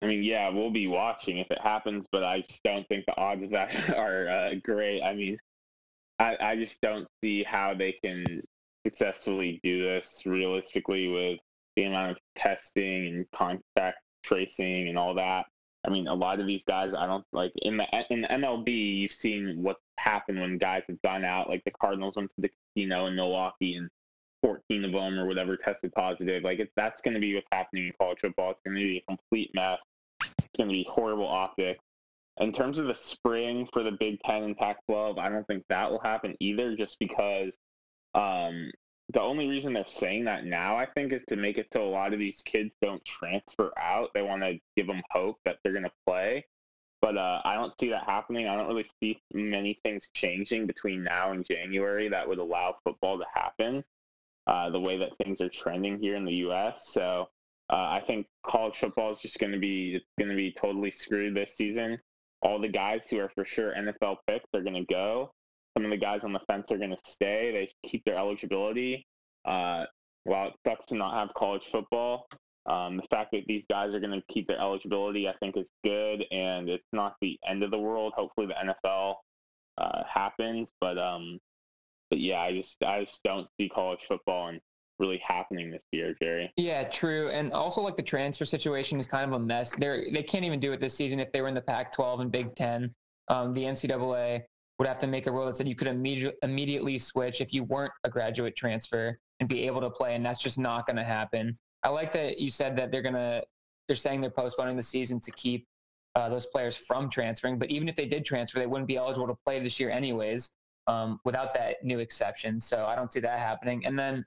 I 0.02 0.06
mean, 0.06 0.22
yeah, 0.22 0.48
we'll 0.48 0.70
be 0.70 0.88
watching 0.88 1.38
if 1.38 1.50
it 1.50 1.60
happens, 1.60 2.06
but 2.10 2.24
I 2.24 2.40
just 2.40 2.62
don't 2.64 2.86
think 2.88 3.04
the 3.06 3.16
odds 3.16 3.44
of 3.44 3.50
that 3.50 3.90
are 3.96 4.28
uh, 4.28 4.54
great. 4.62 5.02
I 5.02 5.14
mean, 5.14 5.38
I, 6.18 6.36
I 6.40 6.56
just 6.56 6.80
don't 6.80 7.06
see 7.22 7.44
how 7.44 7.74
they 7.74 7.92
can 7.92 8.24
successfully 8.84 9.60
do 9.62 9.80
this 9.80 10.22
realistically 10.24 11.08
with 11.08 11.38
the 11.76 11.84
amount 11.84 12.12
of 12.12 12.18
testing 12.36 13.06
and 13.06 13.26
contact 13.32 13.98
tracing 14.24 14.88
and 14.88 14.98
all 14.98 15.14
that. 15.14 15.46
I 15.88 15.90
mean, 15.90 16.06
a 16.06 16.14
lot 16.14 16.38
of 16.38 16.46
these 16.46 16.64
guys, 16.64 16.92
I 16.96 17.06
don't 17.06 17.24
like 17.32 17.50
in 17.62 17.78
the 17.78 17.86
in 18.10 18.20
the 18.20 18.28
MLB. 18.28 18.98
You've 18.98 19.12
seen 19.12 19.62
what 19.62 19.78
happened 19.98 20.38
when 20.38 20.58
guys 20.58 20.82
have 20.86 21.00
gone 21.00 21.24
out. 21.24 21.48
Like 21.48 21.64
the 21.64 21.70
Cardinals 21.70 22.14
went 22.14 22.30
to 22.36 22.42
the 22.42 22.50
casino 22.76 23.06
in 23.06 23.16
Milwaukee, 23.16 23.76
and 23.76 23.88
14 24.42 24.84
of 24.84 24.92
them 24.92 25.18
or 25.18 25.26
whatever 25.26 25.56
tested 25.56 25.94
positive. 25.94 26.44
Like 26.44 26.58
it, 26.58 26.70
that's 26.76 27.00
going 27.00 27.14
to 27.14 27.20
be 27.20 27.34
what's 27.34 27.46
happening 27.50 27.86
in 27.86 27.92
college 27.98 28.18
football. 28.20 28.50
It's 28.50 28.60
going 28.66 28.76
to 28.76 28.82
be 28.82 28.98
a 28.98 29.04
complete 29.08 29.50
mess. 29.54 29.78
It's 30.20 30.34
going 30.58 30.68
to 30.68 30.74
be 30.74 30.86
horrible 30.90 31.26
optics. 31.26 31.80
in 32.38 32.52
terms 32.52 32.78
of 32.78 32.86
the 32.86 32.94
spring 32.94 33.66
for 33.72 33.82
the 33.82 33.92
Big 33.92 34.20
Ten 34.26 34.42
and 34.42 34.58
Pac-12, 34.58 35.18
I 35.18 35.30
don't 35.30 35.46
think 35.46 35.64
that 35.70 35.90
will 35.90 36.00
happen 36.00 36.36
either. 36.38 36.76
Just 36.76 36.98
because 36.98 37.54
um, 38.14 38.70
the 39.10 39.20
only 39.20 39.48
reason 39.48 39.72
they're 39.72 39.84
saying 39.86 40.24
that 40.24 40.44
now, 40.44 40.76
I 40.76 40.86
think, 40.86 41.12
is 41.12 41.24
to 41.28 41.36
make 41.36 41.56
it 41.56 41.68
so 41.72 41.82
a 41.82 41.88
lot 41.88 42.12
of 42.12 42.18
these 42.18 42.42
kids 42.42 42.70
don't 42.82 43.04
transfer 43.04 43.72
out. 43.78 44.10
They 44.14 44.22
want 44.22 44.42
to 44.42 44.58
give 44.76 44.86
them 44.86 45.02
hope 45.10 45.36
that 45.44 45.58
they're 45.62 45.72
going 45.72 45.84
to 45.84 45.92
play. 46.06 46.44
But 47.00 47.16
uh, 47.16 47.40
I 47.44 47.54
don't 47.54 47.78
see 47.78 47.88
that 47.90 48.04
happening. 48.04 48.48
I 48.48 48.56
don't 48.56 48.66
really 48.66 48.86
see 49.00 49.22
many 49.32 49.78
things 49.84 50.08
changing 50.14 50.66
between 50.66 51.04
now 51.04 51.32
and 51.32 51.46
January 51.46 52.08
that 52.08 52.28
would 52.28 52.38
allow 52.38 52.74
football 52.84 53.18
to 53.18 53.24
happen 53.32 53.84
uh, 54.46 54.70
the 54.70 54.80
way 54.80 54.98
that 54.98 55.16
things 55.22 55.40
are 55.40 55.48
trending 55.48 56.00
here 56.00 56.16
in 56.16 56.24
the 56.24 56.34
U.S. 56.36 56.88
So 56.88 57.28
uh, 57.70 57.76
I 57.76 58.02
think 58.06 58.26
college 58.44 58.76
football 58.76 59.12
is 59.12 59.18
just 59.18 59.38
going 59.38 59.52
to 59.52 59.58
be 59.58 60.00
going 60.18 60.30
to 60.30 60.36
be 60.36 60.52
totally 60.52 60.90
screwed 60.90 61.34
this 61.34 61.54
season. 61.54 61.98
All 62.42 62.60
the 62.60 62.68
guys 62.68 63.06
who 63.08 63.18
are 63.20 63.28
for 63.28 63.44
sure 63.44 63.74
NFL 63.74 64.16
picks 64.26 64.48
are 64.54 64.62
going 64.62 64.74
to 64.74 64.92
go. 64.92 65.32
Some 65.78 65.84
of 65.84 65.92
the 65.92 65.96
guys 65.96 66.24
on 66.24 66.32
the 66.32 66.40
fence 66.40 66.72
are 66.72 66.76
going 66.76 66.90
to 66.90 66.98
stay. 67.06 67.52
They 67.52 67.88
keep 67.88 68.02
their 68.04 68.16
eligibility. 68.16 69.06
Uh, 69.44 69.84
while 70.24 70.48
it 70.48 70.54
sucks 70.66 70.86
to 70.86 70.96
not 70.96 71.14
have 71.14 71.32
college 71.34 71.66
football, 71.70 72.26
um, 72.66 72.96
the 72.96 73.04
fact 73.08 73.30
that 73.30 73.44
these 73.46 73.64
guys 73.70 73.94
are 73.94 74.00
going 74.00 74.10
to 74.10 74.22
keep 74.28 74.48
their 74.48 74.58
eligibility, 74.58 75.28
I 75.28 75.34
think, 75.38 75.56
is 75.56 75.70
good, 75.84 76.24
and 76.32 76.68
it's 76.68 76.88
not 76.92 77.14
the 77.20 77.38
end 77.46 77.62
of 77.62 77.70
the 77.70 77.78
world. 77.78 78.12
Hopefully, 78.16 78.48
the 78.48 78.74
NFL 78.88 79.14
uh, 79.78 80.02
happens, 80.12 80.72
but 80.80 80.98
um, 80.98 81.38
but 82.10 82.18
yeah, 82.18 82.40
I 82.40 82.52
just 82.52 82.82
I 82.82 83.04
just 83.04 83.22
don't 83.22 83.48
see 83.60 83.68
college 83.68 84.04
football 84.08 84.48
and 84.48 84.60
really 84.98 85.22
happening 85.24 85.70
this 85.70 85.84
year, 85.92 86.16
Jerry. 86.20 86.52
Yeah, 86.56 86.82
true. 86.88 87.28
And 87.28 87.52
also 87.52 87.82
like 87.82 87.94
the 87.94 88.02
transfer 88.02 88.44
situation 88.44 88.98
is 88.98 89.06
kind 89.06 89.24
of 89.24 89.32
a 89.32 89.38
mess. 89.38 89.76
They're 89.76 90.06
they 90.12 90.24
can't 90.24 90.44
even 90.44 90.58
do 90.58 90.72
it 90.72 90.80
this 90.80 90.94
season 90.94 91.20
if 91.20 91.30
they 91.30 91.40
were 91.40 91.46
in 91.46 91.54
the 91.54 91.60
Pac-12 91.60 92.22
and 92.22 92.32
Big 92.32 92.56
Ten. 92.56 92.92
Um, 93.28 93.54
the 93.54 93.62
NCAA 93.62 94.42
would 94.78 94.88
have 94.88 94.98
to 95.00 95.06
make 95.06 95.26
a 95.26 95.32
rule 95.32 95.46
that 95.46 95.56
said 95.56 95.68
you 95.68 95.74
could 95.74 95.88
immediately 95.88 96.38
immediately 96.42 96.98
switch 96.98 97.40
if 97.40 97.52
you 97.52 97.64
weren't 97.64 97.92
a 98.04 98.10
graduate 98.10 98.56
transfer 98.56 99.18
and 99.40 99.48
be 99.48 99.66
able 99.66 99.80
to 99.80 99.90
play, 99.90 100.14
and 100.14 100.24
that's 100.24 100.40
just 100.40 100.58
not 100.58 100.86
going 100.86 100.96
to 100.96 101.04
happen. 101.04 101.58
I 101.82 101.88
like 101.90 102.12
that 102.12 102.38
you 102.38 102.50
said 102.50 102.76
that 102.76 102.90
they're 102.90 103.02
gonna 103.02 103.42
they're 103.86 103.96
saying 103.96 104.20
they're 104.20 104.30
postponing 104.30 104.76
the 104.76 104.82
season 104.82 105.20
to 105.20 105.30
keep 105.32 105.66
uh, 106.14 106.28
those 106.28 106.46
players 106.46 106.76
from 106.76 107.08
transferring. 107.08 107.58
But 107.58 107.70
even 107.70 107.88
if 107.88 107.96
they 107.96 108.06
did 108.06 108.24
transfer, 108.24 108.58
they 108.58 108.66
wouldn't 108.66 108.88
be 108.88 108.96
eligible 108.96 109.26
to 109.28 109.36
play 109.44 109.60
this 109.60 109.78
year 109.80 109.90
anyways 109.90 110.52
um, 110.86 111.20
without 111.24 111.54
that 111.54 111.82
new 111.82 112.00
exception. 112.00 112.60
So 112.60 112.84
I 112.86 112.94
don't 112.94 113.10
see 113.12 113.20
that 113.20 113.38
happening. 113.38 113.86
And 113.86 113.98
then 113.98 114.24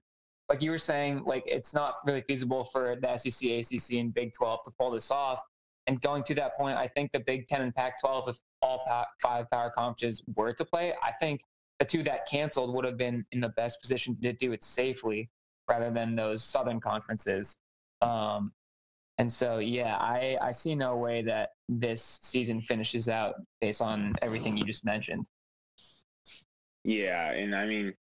like 0.49 0.61
you 0.61 0.71
were 0.71 0.77
saying, 0.77 1.23
like 1.25 1.43
it's 1.45 1.73
not 1.73 1.95
really 2.05 2.21
feasible 2.21 2.63
for 2.63 2.97
the 3.01 3.17
SEC, 3.17 3.49
ACC, 3.49 3.99
and 3.99 4.13
Big 4.13 4.33
12 4.33 4.63
to 4.65 4.71
pull 4.79 4.91
this 4.91 5.11
off. 5.11 5.39
And 5.87 5.99
going 6.01 6.23
to 6.23 6.35
that 6.35 6.57
point, 6.57 6.77
I 6.77 6.87
think 6.87 7.11
the 7.11 7.19
Big 7.19 7.47
10 7.47 7.61
and 7.61 7.75
Pac 7.75 7.99
12, 7.99 8.29
if 8.29 8.35
all 8.61 8.85
five 9.21 9.49
power 9.49 9.71
conferences 9.75 10.23
were 10.35 10.53
to 10.53 10.65
play, 10.65 10.93
I 11.03 11.11
think 11.11 11.41
the 11.79 11.85
two 11.85 12.03
that 12.03 12.27
canceled 12.27 12.73
would 12.75 12.85
have 12.85 12.97
been 12.97 13.25
in 13.31 13.39
the 13.39 13.49
best 13.49 13.81
position 13.81 14.15
to 14.21 14.33
do 14.33 14.51
it 14.51 14.63
safely 14.63 15.29
rather 15.67 15.89
than 15.89 16.15
those 16.15 16.43
Southern 16.43 16.79
conferences. 16.79 17.57
Um, 18.01 18.51
and 19.17 19.31
so, 19.31 19.59
yeah, 19.59 19.97
I, 19.97 20.37
I 20.41 20.51
see 20.51 20.75
no 20.75 20.97
way 20.97 21.21
that 21.23 21.51
this 21.69 22.19
season 22.23 22.61
finishes 22.61 23.09
out 23.09 23.35
based 23.61 23.81
on 23.81 24.13
everything 24.21 24.57
you 24.57 24.63
just 24.63 24.85
mentioned. 24.85 25.27
Yeah, 26.83 27.31
and 27.31 27.55
I 27.55 27.65
mean, 27.65 27.93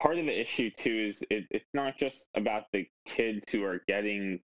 part 0.00 0.18
of 0.18 0.26
the 0.26 0.40
issue 0.40 0.70
too 0.70 0.90
is 1.08 1.22
it, 1.30 1.46
it's 1.50 1.68
not 1.74 1.98
just 1.98 2.28
about 2.34 2.64
the 2.72 2.86
kids 3.06 3.50
who 3.50 3.64
are 3.64 3.82
getting 3.88 4.40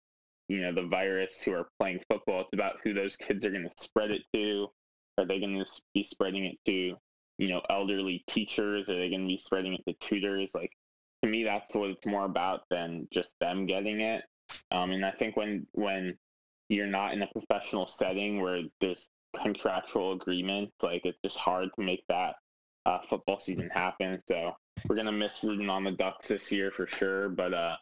you 0.49 0.61
know 0.61 0.73
the 0.73 0.87
virus 0.87 1.41
who 1.41 1.53
are 1.53 1.69
playing 1.81 1.99
football 2.11 2.43
it's 2.43 2.53
about 2.53 2.77
who 2.83 2.93
those 2.93 3.17
kids 3.17 3.45
are 3.45 3.51
going 3.51 3.63
to 3.65 3.71
spread 3.79 4.11
it 4.11 4.23
to 4.35 4.69
are 5.19 5.27
they 5.27 5.41
going 5.41 5.59
to 5.59 5.71
be 5.93 6.05
spreading 6.05 6.45
it 6.45 6.59
to 6.67 6.97
you 7.39 7.49
know 7.49 7.63
elderly 7.71 8.25
teachers? 8.29 8.89
Are 8.89 8.99
they 8.99 9.09
going 9.11 9.23
to 9.23 9.29
be 9.29 9.39
spreading 9.39 9.75
it 9.75 9.83
to 9.89 9.95
tutors? 10.07 10.53
Like 10.55 10.73
to 11.23 11.29
me 11.29 11.45
that's 11.45 11.75
what 11.75 11.91
it's 11.91 12.07
more 12.07 12.25
about 12.25 12.63
than 12.71 13.09
just 13.13 13.35
them 13.41 13.67
getting 13.67 14.01
it. 14.01 14.23
Um, 14.71 14.91
and 14.91 15.07
i 15.07 15.11
think 15.11 15.37
when 15.37 15.67
when 15.73 16.19
you're 16.69 16.87
not 16.87 17.15
in 17.15 17.23
a 17.23 17.27
professional 17.29 17.87
setting 17.87 18.43
where 18.43 18.63
there's 18.81 19.09
contractual 19.43 20.13
agreements 20.13 20.75
like 20.83 21.03
it's 21.05 21.19
just 21.25 21.37
hard 21.37 21.69
to 21.75 21.83
make 21.83 22.05
that 22.09 22.35
uh, 22.87 22.99
football 23.09 23.41
season 23.41 23.71
happen. 23.73 24.21
So 24.29 24.53
we're 24.89 24.97
gonna 24.97 25.13
miss 25.13 25.43
rooting 25.43 25.71
on 25.71 25.85
the 25.85 25.93
Ducks 25.93 26.29
this 26.29 26.53
year 26.53 26.71
for 26.71 26.87
sure, 26.87 27.29
but 27.31 27.55
uh, 27.55 27.77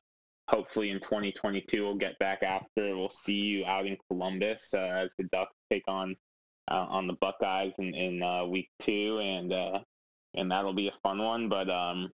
hopefully 0.48 0.90
in 0.90 1.00
2022 1.00 1.82
we'll 1.82 1.96
get 1.96 2.18
back 2.18 2.42
after. 2.42 2.96
We'll 2.96 3.10
see 3.10 3.32
you 3.32 3.64
out 3.64 3.86
in 3.86 3.96
Columbus 4.08 4.68
uh, 4.74 4.78
as 4.78 5.12
the 5.18 5.24
Ducks 5.32 5.56
take 5.70 5.84
on 5.88 6.16
uh, 6.72 6.86
on 6.88 7.06
the 7.06 7.12
Buckeyes 7.14 7.72
in, 7.78 7.94
in 7.94 8.22
uh, 8.22 8.44
week 8.46 8.68
two, 8.80 9.20
and 9.22 9.52
uh, 9.52 9.80
and 10.34 10.50
that'll 10.50 10.72
be 10.72 10.88
a 10.88 10.94
fun 11.02 11.18
one. 11.18 11.48
But 11.48 11.68
um, 11.68 12.10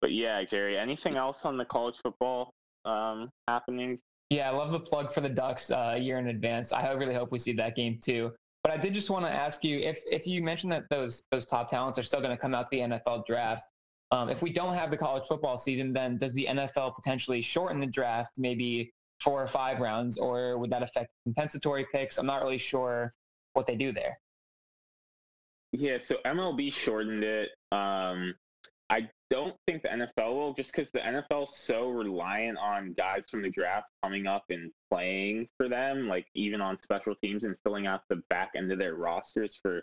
but 0.00 0.12
yeah, 0.12 0.42
Jerry, 0.44 0.76
anything 0.76 1.16
else 1.16 1.44
on 1.44 1.56
the 1.56 1.64
college 1.64 1.96
football 2.02 2.52
um, 2.84 3.30
happenings? 3.46 4.02
Yeah, 4.30 4.50
I 4.50 4.54
love 4.54 4.72
the 4.72 4.80
plug 4.80 5.12
for 5.12 5.20
the 5.20 5.28
Ducks 5.28 5.70
uh, 5.70 5.92
a 5.94 5.98
year 5.98 6.18
in 6.18 6.28
advance. 6.28 6.72
I 6.72 6.90
really 6.92 7.14
hope 7.14 7.30
we 7.30 7.38
see 7.38 7.52
that 7.52 7.76
game 7.76 7.98
too. 8.02 8.32
But 8.64 8.72
I 8.72 8.76
did 8.76 8.94
just 8.94 9.10
want 9.10 9.24
to 9.24 9.30
ask 9.30 9.64
you 9.64 9.78
if 9.78 10.00
if 10.10 10.26
you 10.26 10.42
mentioned 10.42 10.72
that 10.72 10.88
those 10.90 11.22
those 11.30 11.46
top 11.46 11.70
talents 11.70 11.98
are 11.98 12.02
still 12.02 12.20
going 12.20 12.34
to 12.34 12.40
come 12.40 12.54
out 12.54 12.70
to 12.70 12.76
the 12.76 12.82
NFL 12.82 13.24
draft. 13.24 13.64
Um, 14.10 14.28
if 14.28 14.42
we 14.42 14.52
don't 14.52 14.74
have 14.74 14.90
the 14.90 14.96
college 14.96 15.26
football 15.26 15.56
season, 15.56 15.92
then 15.92 16.18
does 16.18 16.34
the 16.34 16.46
NFL 16.50 16.94
potentially 16.94 17.40
shorten 17.40 17.80
the 17.80 17.86
draft, 17.86 18.32
maybe 18.36 18.92
four 19.20 19.42
or 19.42 19.46
five 19.46 19.80
rounds, 19.80 20.18
or 20.18 20.58
would 20.58 20.68
that 20.68 20.82
affect 20.82 21.08
compensatory 21.24 21.86
picks? 21.92 22.18
I'm 22.18 22.26
not 22.26 22.42
really 22.42 22.58
sure 22.58 23.14
what 23.54 23.66
they 23.66 23.76
do 23.76 23.92
there. 23.92 24.16
Yeah, 25.72 25.98
so 25.98 26.16
MLB 26.26 26.72
shortened 26.72 27.24
it. 27.24 27.50
Um, 27.70 28.34
I 28.90 29.08
don't 29.30 29.54
think 29.66 29.82
the 29.82 29.88
NFL 29.88 30.34
will, 30.34 30.52
just 30.52 30.70
because 30.70 30.90
the 30.90 30.98
NFL 30.98 31.44
is 31.44 31.56
so 31.56 31.88
reliant 31.88 32.58
on 32.58 32.92
guys 32.92 33.24
from 33.30 33.40
the 33.40 33.48
draft 33.48 33.86
coming 34.02 34.26
up 34.26 34.44
and 34.50 34.70
playing 34.90 35.48
for 35.56 35.66
them, 35.66 36.08
like 36.08 36.26
even 36.34 36.60
on 36.60 36.76
special 36.78 37.14
teams 37.22 37.44
and 37.44 37.56
filling 37.64 37.86
out 37.86 38.02
the 38.10 38.20
back 38.28 38.50
end 38.54 38.70
of 38.70 38.78
their 38.78 38.94
rosters 38.94 39.58
for 39.62 39.82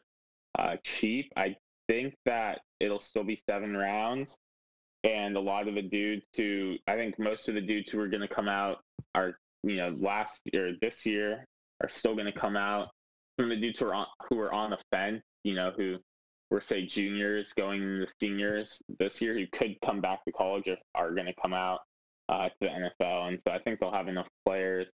uh, 0.60 0.75
cheap. 0.84 1.32
I 1.36 1.55
think 1.88 2.13
that 2.25 2.62
it'll 2.79 2.99
still 2.99 3.23
be 3.23 3.36
seven 3.36 3.75
rounds. 3.75 4.38
And 5.03 5.36
a 5.36 5.39
lot 5.39 5.67
of 5.67 5.73
the 5.73 5.82
dudes 5.82 6.27
who, 6.38 6.75
I 6.88 6.95
think 6.95 7.17
most 7.17 7.49
of 7.49 7.55
the 7.55 7.62
dudes 7.62 7.89
who 7.89 7.99
are 7.99 8.08
going 8.08 8.21
to 8.21 8.27
come 8.27 8.47
out 8.47 8.82
are, 9.15 9.39
you 9.63 9.77
know, 9.77 9.95
last 9.99 10.39
year, 10.53 10.75
this 10.82 11.05
year, 11.05 11.45
are 11.82 11.89
still 11.89 12.13
going 12.13 12.32
to 12.32 12.39
come 12.39 12.55
out. 12.55 12.89
Of 13.39 13.49
the 13.49 13.56
dudes 13.56 13.80
who 13.80 13.88
are 13.88 13.93
on, 13.93 14.08
who 14.30 14.39
are 14.39 14.54
on 14.54 14.71
the 14.71 14.78
fence, 14.91 15.23
you 15.43 15.56
know, 15.56 15.71
who 15.75 15.97
were, 16.52 16.62
say, 16.62 16.86
juniors 16.86 17.54
going 17.54 17.82
into 17.82 18.08
seniors 18.19 18.82
this 18.97 19.21
year 19.21 19.34
who 19.34 19.45
could 19.52 19.75
come 19.86 20.02
back 20.02 20.25
to 20.25 20.32
college 20.32 20.67
are, 20.67 20.78
are 20.95 21.12
going 21.13 21.28
to 21.28 21.41
come 21.41 21.54
out 21.54 21.80
uh, 22.28 22.49
to 22.49 22.56
the 22.62 22.67
NFL. 22.67 23.30
And 23.30 23.39
so 23.47 23.54
I 23.54 23.60
think 23.60 23.80
they'll 23.80 23.91
have 23.91 24.08
enough 24.08 24.28
players. 24.45 24.88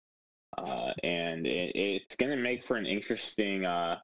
Uh, 0.57 0.91
and 1.03 1.47
it, 1.47 1.75
it's 1.75 2.15
going 2.15 2.31
to 2.31 2.37
make 2.37 2.63
for 2.63 2.75
an 2.75 2.85
interesting 2.85 3.65
uh, 3.65 3.97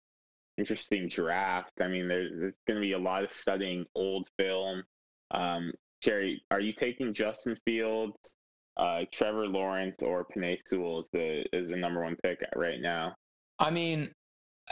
interesting 0.57 1.07
draft. 1.07 1.71
I 1.81 1.87
mean, 1.87 2.07
there's, 2.07 2.31
going 2.67 2.75
to 2.75 2.81
be 2.81 2.93
a 2.93 2.99
lot 2.99 3.23
of 3.23 3.31
studying 3.31 3.85
old 3.95 4.27
film. 4.37 4.83
Um, 5.31 5.71
Jerry, 6.01 6.43
are 6.51 6.59
you 6.59 6.73
taking 6.73 7.13
Justin 7.13 7.57
Fields, 7.65 8.35
uh, 8.77 9.01
Trevor 9.11 9.47
Lawrence, 9.47 10.01
or 10.01 10.25
Penei 10.25 10.57
Sewell 10.65 10.99
as 10.99 11.09
the, 11.11 11.45
as 11.53 11.67
the 11.69 11.75
number 11.75 12.03
one 12.03 12.15
pick 12.23 12.39
right 12.55 12.81
now? 12.81 13.15
I 13.59 13.69
mean, 13.69 14.11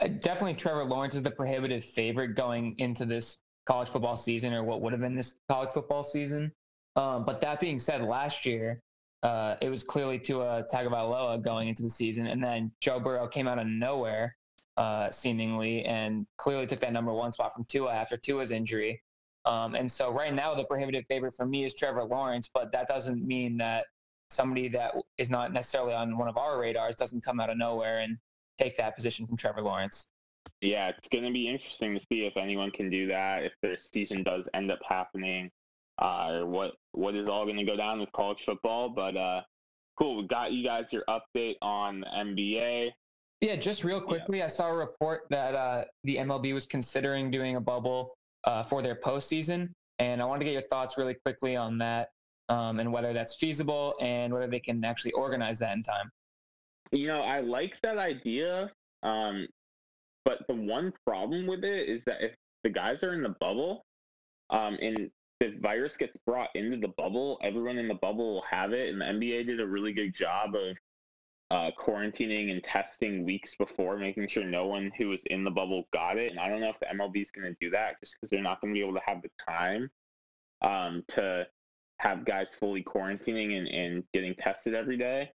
definitely 0.05 0.53
Trevor 0.53 0.85
Lawrence 0.85 1.15
is 1.15 1.23
the 1.23 1.31
prohibitive 1.31 1.83
favorite 1.83 2.35
going 2.35 2.75
into 2.77 3.05
this 3.05 3.43
college 3.65 3.89
football 3.89 4.15
season, 4.15 4.53
or 4.53 4.63
what 4.63 4.81
would 4.81 4.93
have 4.93 5.01
been 5.01 5.15
this 5.15 5.39
college 5.49 5.69
football 5.69 6.03
season. 6.03 6.51
Um, 6.95 7.25
but 7.25 7.41
that 7.41 7.59
being 7.59 7.79
said, 7.79 8.01
last 8.01 8.45
year 8.45 8.81
uh, 9.23 9.55
it 9.61 9.69
was 9.69 9.83
clearly 9.83 10.19
to 10.19 10.25
Tua 10.25 10.65
Tagovailoa 10.71 11.41
going 11.41 11.67
into 11.67 11.83
the 11.83 11.89
season, 11.89 12.27
and 12.27 12.43
then 12.43 12.71
Joe 12.81 12.99
Burrow 12.99 13.27
came 13.27 13.47
out 13.47 13.59
of 13.59 13.67
nowhere 13.67 14.35
uh, 14.77 15.09
seemingly, 15.09 15.83
and 15.85 16.27
clearly 16.37 16.67
took 16.67 16.79
that 16.79 16.93
number 16.93 17.11
one 17.11 17.31
spot 17.31 17.53
from 17.53 17.65
Tua 17.65 17.91
after 17.91 18.15
Tua's 18.15 18.51
injury. 18.51 19.01
Um, 19.45 19.75
and 19.75 19.91
so 19.91 20.11
right 20.11 20.33
now, 20.33 20.53
the 20.53 20.65
prohibitive 20.65 21.05
favorite 21.09 21.33
for 21.33 21.45
me 21.45 21.63
is 21.63 21.73
Trevor 21.73 22.03
Lawrence, 22.03 22.49
but 22.53 22.71
that 22.73 22.87
doesn't 22.87 23.25
mean 23.25 23.57
that 23.57 23.85
somebody 24.29 24.67
that 24.67 24.93
is 25.17 25.29
not 25.29 25.53
necessarily 25.53 25.93
on 25.93 26.17
one 26.17 26.27
of 26.27 26.37
our 26.37 26.59
radars 26.59 26.95
doesn't 26.95 27.23
come 27.23 27.39
out 27.39 27.49
of 27.49 27.57
nowhere 27.57 27.99
and 27.99 28.17
take 28.57 28.75
that 28.77 28.95
position 28.95 29.25
from 29.25 29.37
Trevor 29.37 29.61
Lawrence. 29.61 30.07
Yeah, 30.61 30.89
it's 30.89 31.07
going 31.07 31.23
to 31.23 31.31
be 31.31 31.47
interesting 31.47 31.93
to 31.93 32.05
see 32.11 32.25
if 32.25 32.37
anyone 32.37 32.71
can 32.71 32.89
do 32.89 33.07
that, 33.07 33.43
if 33.43 33.53
their 33.61 33.77
season 33.77 34.23
does 34.23 34.47
end 34.53 34.71
up 34.71 34.79
happening, 34.87 35.51
uh, 36.01 36.29
or 36.31 36.45
what 36.45 36.73
what 36.93 37.15
is 37.15 37.27
all 37.27 37.45
going 37.45 37.57
to 37.57 37.63
go 37.63 37.75
down 37.75 37.99
with 37.99 38.11
college 38.13 38.43
football. 38.43 38.89
But 38.89 39.17
uh, 39.17 39.41
cool, 39.97 40.17
we 40.17 40.27
got 40.27 40.53
you 40.53 40.63
guys 40.63 40.91
your 40.91 41.03
update 41.09 41.55
on 41.61 42.03
NBA. 42.15 42.91
Yeah, 43.41 43.55
just 43.55 43.83
real 43.83 44.01
quickly, 44.01 44.39
yeah. 44.39 44.45
I 44.45 44.47
saw 44.47 44.69
a 44.69 44.75
report 44.75 45.27
that 45.29 45.53
uh, 45.53 45.85
the 46.05 46.15
MLB 46.17 46.53
was 46.53 46.65
considering 46.65 47.29
doing 47.29 47.55
a 47.55 47.61
bubble 47.61 48.15
uh, 48.45 48.63
for 48.63 48.81
their 48.81 48.95
postseason, 48.95 49.69
and 49.99 50.21
I 50.21 50.25
wanted 50.25 50.39
to 50.39 50.45
get 50.45 50.53
your 50.53 50.63
thoughts 50.63 50.97
really 50.97 51.13
quickly 51.13 51.55
on 51.55 51.77
that 51.77 52.09
um, 52.49 52.79
and 52.79 52.91
whether 52.91 53.13
that's 53.13 53.35
feasible 53.35 53.95
and 54.01 54.33
whether 54.33 54.47
they 54.47 54.59
can 54.59 54.83
actually 54.83 55.11
organize 55.11 55.59
that 55.59 55.75
in 55.75 55.83
time. 55.83 56.09
You 56.91 57.07
know, 57.07 57.21
I 57.21 57.41
like 57.41 57.75
that 57.83 57.97
idea, 57.97 58.71
um, 59.03 59.47
But 60.25 60.45
the 60.47 60.55
one 60.55 60.93
problem 61.05 61.47
with 61.47 61.63
it 61.63 61.89
is 61.89 62.03
that 62.05 62.21
if 62.21 62.35
the 62.63 62.69
guys 62.69 63.03
are 63.03 63.13
in 63.13 63.23
the 63.23 63.35
bubble, 63.39 63.85
um, 64.49 64.77
and 64.81 65.11
the 65.39 65.57
virus 65.61 65.97
gets 65.97 66.17
brought 66.25 66.49
into 66.55 66.77
the 66.77 66.93
bubble, 66.97 67.39
everyone 67.43 67.77
in 67.77 67.87
the 67.87 67.95
bubble 67.95 68.35
will 68.35 68.45
have 68.49 68.73
it. 68.73 68.89
And 68.89 69.01
the 69.01 69.05
NBA 69.05 69.47
did 69.47 69.61
a 69.61 69.67
really 69.67 69.93
good 69.93 70.13
job 70.13 70.55
of 70.55 70.77
uh, 71.51 71.71
quarantining 71.79 72.51
and 72.51 72.63
testing 72.63 73.25
weeks 73.25 73.55
before, 73.55 73.97
making 73.97 74.27
sure 74.27 74.45
no 74.45 74.67
one 74.67 74.91
who 74.97 75.09
was 75.09 75.23
in 75.25 75.43
the 75.43 75.51
bubble 75.51 75.87
got 75.93 76.17
it. 76.17 76.31
And 76.31 76.39
I 76.39 76.49
don't 76.49 76.61
know 76.61 76.69
if 76.69 76.79
the 76.79 76.87
MLB 76.87 77.21
is 77.21 77.31
going 77.31 77.47
to 77.47 77.57
do 77.61 77.69
that 77.71 77.99
just 78.01 78.15
because 78.15 78.29
they're 78.29 78.41
not 78.41 78.61
going 78.61 78.73
to 78.73 78.79
be 78.79 78.85
able 78.85 78.95
to 78.99 79.05
have 79.05 79.21
the 79.21 79.31
time 79.47 79.89
um, 80.61 81.03
to 81.09 81.47
have 81.99 82.25
guys 82.25 82.53
fully 82.53 82.83
quarantining 82.83 83.57
and, 83.57 83.67
and 83.69 84.03
getting 84.13 84.35
tested 84.35 84.73
every 84.75 84.97
day. 84.97 85.31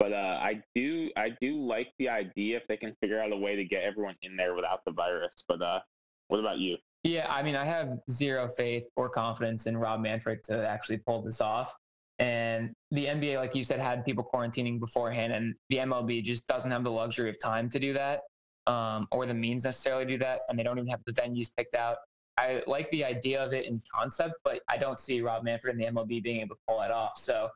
But 0.00 0.14
uh, 0.14 0.38
I 0.42 0.62
do 0.74 1.10
I 1.16 1.36
do 1.40 1.62
like 1.64 1.92
the 1.98 2.08
idea 2.08 2.56
if 2.56 2.66
they 2.66 2.78
can 2.78 2.96
figure 3.00 3.20
out 3.20 3.32
a 3.32 3.36
way 3.36 3.54
to 3.54 3.64
get 3.64 3.84
everyone 3.84 4.16
in 4.22 4.34
there 4.34 4.54
without 4.54 4.80
the 4.84 4.92
virus. 4.92 5.44
But 5.46 5.62
uh, 5.62 5.80
what 6.28 6.40
about 6.40 6.58
you? 6.58 6.78
Yeah, 7.04 7.26
I 7.30 7.42
mean, 7.42 7.54
I 7.54 7.64
have 7.64 7.88
zero 8.10 8.48
faith 8.48 8.86
or 8.96 9.08
confidence 9.08 9.66
in 9.66 9.76
Rob 9.76 10.00
Manfred 10.00 10.42
to 10.44 10.68
actually 10.68 10.98
pull 10.98 11.22
this 11.22 11.40
off. 11.40 11.76
And 12.18 12.72
the 12.90 13.06
NBA, 13.06 13.36
like 13.36 13.54
you 13.54 13.62
said, 13.62 13.78
had 13.80 14.04
people 14.04 14.28
quarantining 14.34 14.80
beforehand, 14.80 15.32
and 15.32 15.54
the 15.70 15.76
MLB 15.76 16.22
just 16.22 16.46
doesn't 16.46 16.70
have 16.70 16.84
the 16.84 16.90
luxury 16.90 17.30
of 17.30 17.38
time 17.38 17.68
to 17.70 17.78
do 17.78 17.92
that 17.94 18.22
um, 18.66 19.08
or 19.10 19.26
the 19.26 19.34
means 19.34 19.64
necessarily 19.64 20.04
to 20.04 20.10
do 20.12 20.18
that. 20.18 20.40
And 20.48 20.58
they 20.58 20.62
don't 20.62 20.78
even 20.78 20.90
have 20.90 21.00
the 21.06 21.12
venues 21.12 21.54
picked 21.56 21.74
out. 21.74 21.96
I 22.38 22.62
like 22.66 22.90
the 22.90 23.04
idea 23.04 23.44
of 23.44 23.52
it 23.52 23.66
in 23.66 23.82
concept, 23.94 24.34
but 24.44 24.60
I 24.68 24.76
don't 24.78 24.98
see 24.98 25.20
Rob 25.20 25.44
Manfred 25.44 25.76
and 25.76 25.82
the 25.82 26.00
MLB 26.00 26.22
being 26.22 26.40
able 26.40 26.56
to 26.56 26.60
pull 26.66 26.80
that 26.80 26.90
off. 26.90 27.16
So 27.16 27.48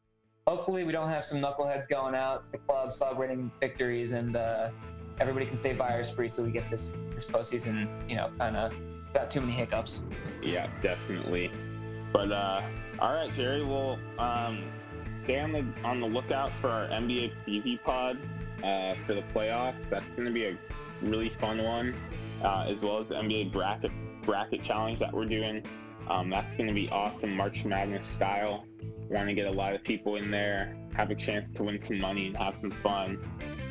hopefully, 0.46 0.85
we 0.85 0.92
don't 0.92 1.09
have 1.09 1.24
some 1.24 1.40
knuckleheads 1.40 1.88
going 1.88 2.14
out 2.14 2.44
to 2.44 2.52
the 2.52 2.59
club 2.59 2.92
celebrating 2.92 3.50
victories 3.61 4.12
and 4.12 4.37
uh, 4.37 4.70
everybody 5.20 5.46
can 5.46 5.57
stay 5.57 5.72
virus 5.72 6.14
free 6.14 6.28
so 6.28 6.44
we 6.44 6.50
get 6.50 6.68
this, 6.70 6.98
this 7.12 7.24
postseason, 7.24 7.88
you 8.09 8.16
know, 8.16 8.30
kind 8.38 8.57
of 8.57 8.72
got 9.12 9.30
too 9.30 9.40
many 9.40 9.52
hiccups. 9.52 10.02
Yeah, 10.42 10.68
definitely. 10.83 11.50
But 12.12 12.30
uh, 12.30 12.62
all 13.00 13.14
right, 13.14 13.33
Jerry. 13.35 13.64
Well, 13.64 13.98
um, 14.18 14.64
stay 15.24 15.40
on 15.40 15.52
the 15.52 15.64
on 15.83 16.00
the 16.00 16.07
lookout 16.07 16.52
for 16.61 16.68
our 16.68 16.87
NBA 16.88 17.33
preview 17.46 17.83
pod 17.83 18.18
uh, 18.62 18.94
for 19.07 19.14
the 19.14 19.24
playoffs. 19.35 19.88
That's 19.90 20.07
going 20.14 20.26
to 20.26 20.33
be 20.33 20.44
a 20.44 20.59
really 21.02 21.30
fun 21.30 21.62
one, 21.62 21.94
uh, 22.44 22.66
as 22.68 22.80
well 22.80 22.98
as 22.98 23.09
the 23.09 23.16
NBA 23.16 23.52
bracket 23.52 23.90
bracket 24.22 24.62
challenge 24.62 25.00
that 25.00 25.12
we're 25.12 25.24
doing. 25.24 25.64
Um, 26.09 26.30
that's 26.30 26.57
going 26.57 26.68
to 26.68 26.74
be 26.74 26.88
awesome, 26.90 27.35
March 27.35 27.64
Madness 27.64 28.07
style. 28.07 28.66
Want 29.10 29.28
to 29.28 29.34
get 29.34 29.46
a 29.46 29.50
lot 29.50 29.74
of 29.74 29.82
people 29.84 30.16
in 30.16 30.30
there, 30.30 30.76
have 30.94 31.10
a 31.10 31.14
chance 31.14 31.54
to 31.56 31.64
win 31.64 31.80
some 31.82 32.00
money 32.00 32.26
and 32.26 32.36
have 32.36 32.56
some 32.60 32.70
fun. 32.70 33.18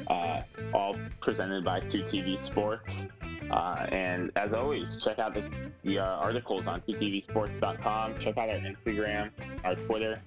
Uh, 0.07 0.41
all 0.73 0.95
presented 1.21 1.63
by 1.63 1.79
2TV 1.81 2.39
Sports. 2.41 3.07
Uh, 3.49 3.85
and 3.89 4.31
as 4.35 4.53
always, 4.53 4.97
check 4.97 5.19
out 5.19 5.33
the, 5.33 5.43
the 5.83 5.99
uh, 5.99 6.03
articles 6.03 6.67
on 6.67 6.81
ttvsports.com. 6.81 8.17
Check 8.19 8.37
out 8.37 8.49
our 8.49 8.55
Instagram, 8.55 9.31
our 9.63 9.75
Twitter. 9.75 10.21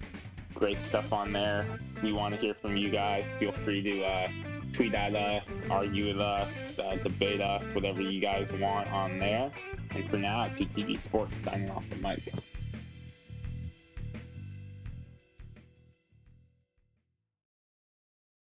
Great 0.53 0.77
stuff 0.83 1.13
on 1.13 1.31
there. 1.33 1.65
We 2.01 2.13
want 2.13 2.35
to 2.35 2.41
hear 2.41 2.53
from 2.53 2.77
you 2.77 2.89
guys. 2.89 3.23
Feel 3.39 3.51
free 3.51 3.81
to 3.83 4.03
uh, 4.03 4.27
tweet 4.73 4.93
at 4.93 5.15
us, 5.15 5.43
argue 5.69 6.07
with 6.07 6.21
us, 6.21 6.49
uh, 6.79 6.95
debate 7.03 7.41
us, 7.41 7.63
whatever 7.73 8.01
you 8.01 8.19
guys 8.19 8.47
want 8.59 8.91
on 8.91 9.19
there. 9.19 9.51
And 9.91 10.09
for 10.09 10.17
now, 10.17 10.47
2TV 10.49 11.01
Sports 11.03 11.33
signing 11.45 11.69
off 11.69 11.83
the 11.89 11.95
mic. 11.97 12.19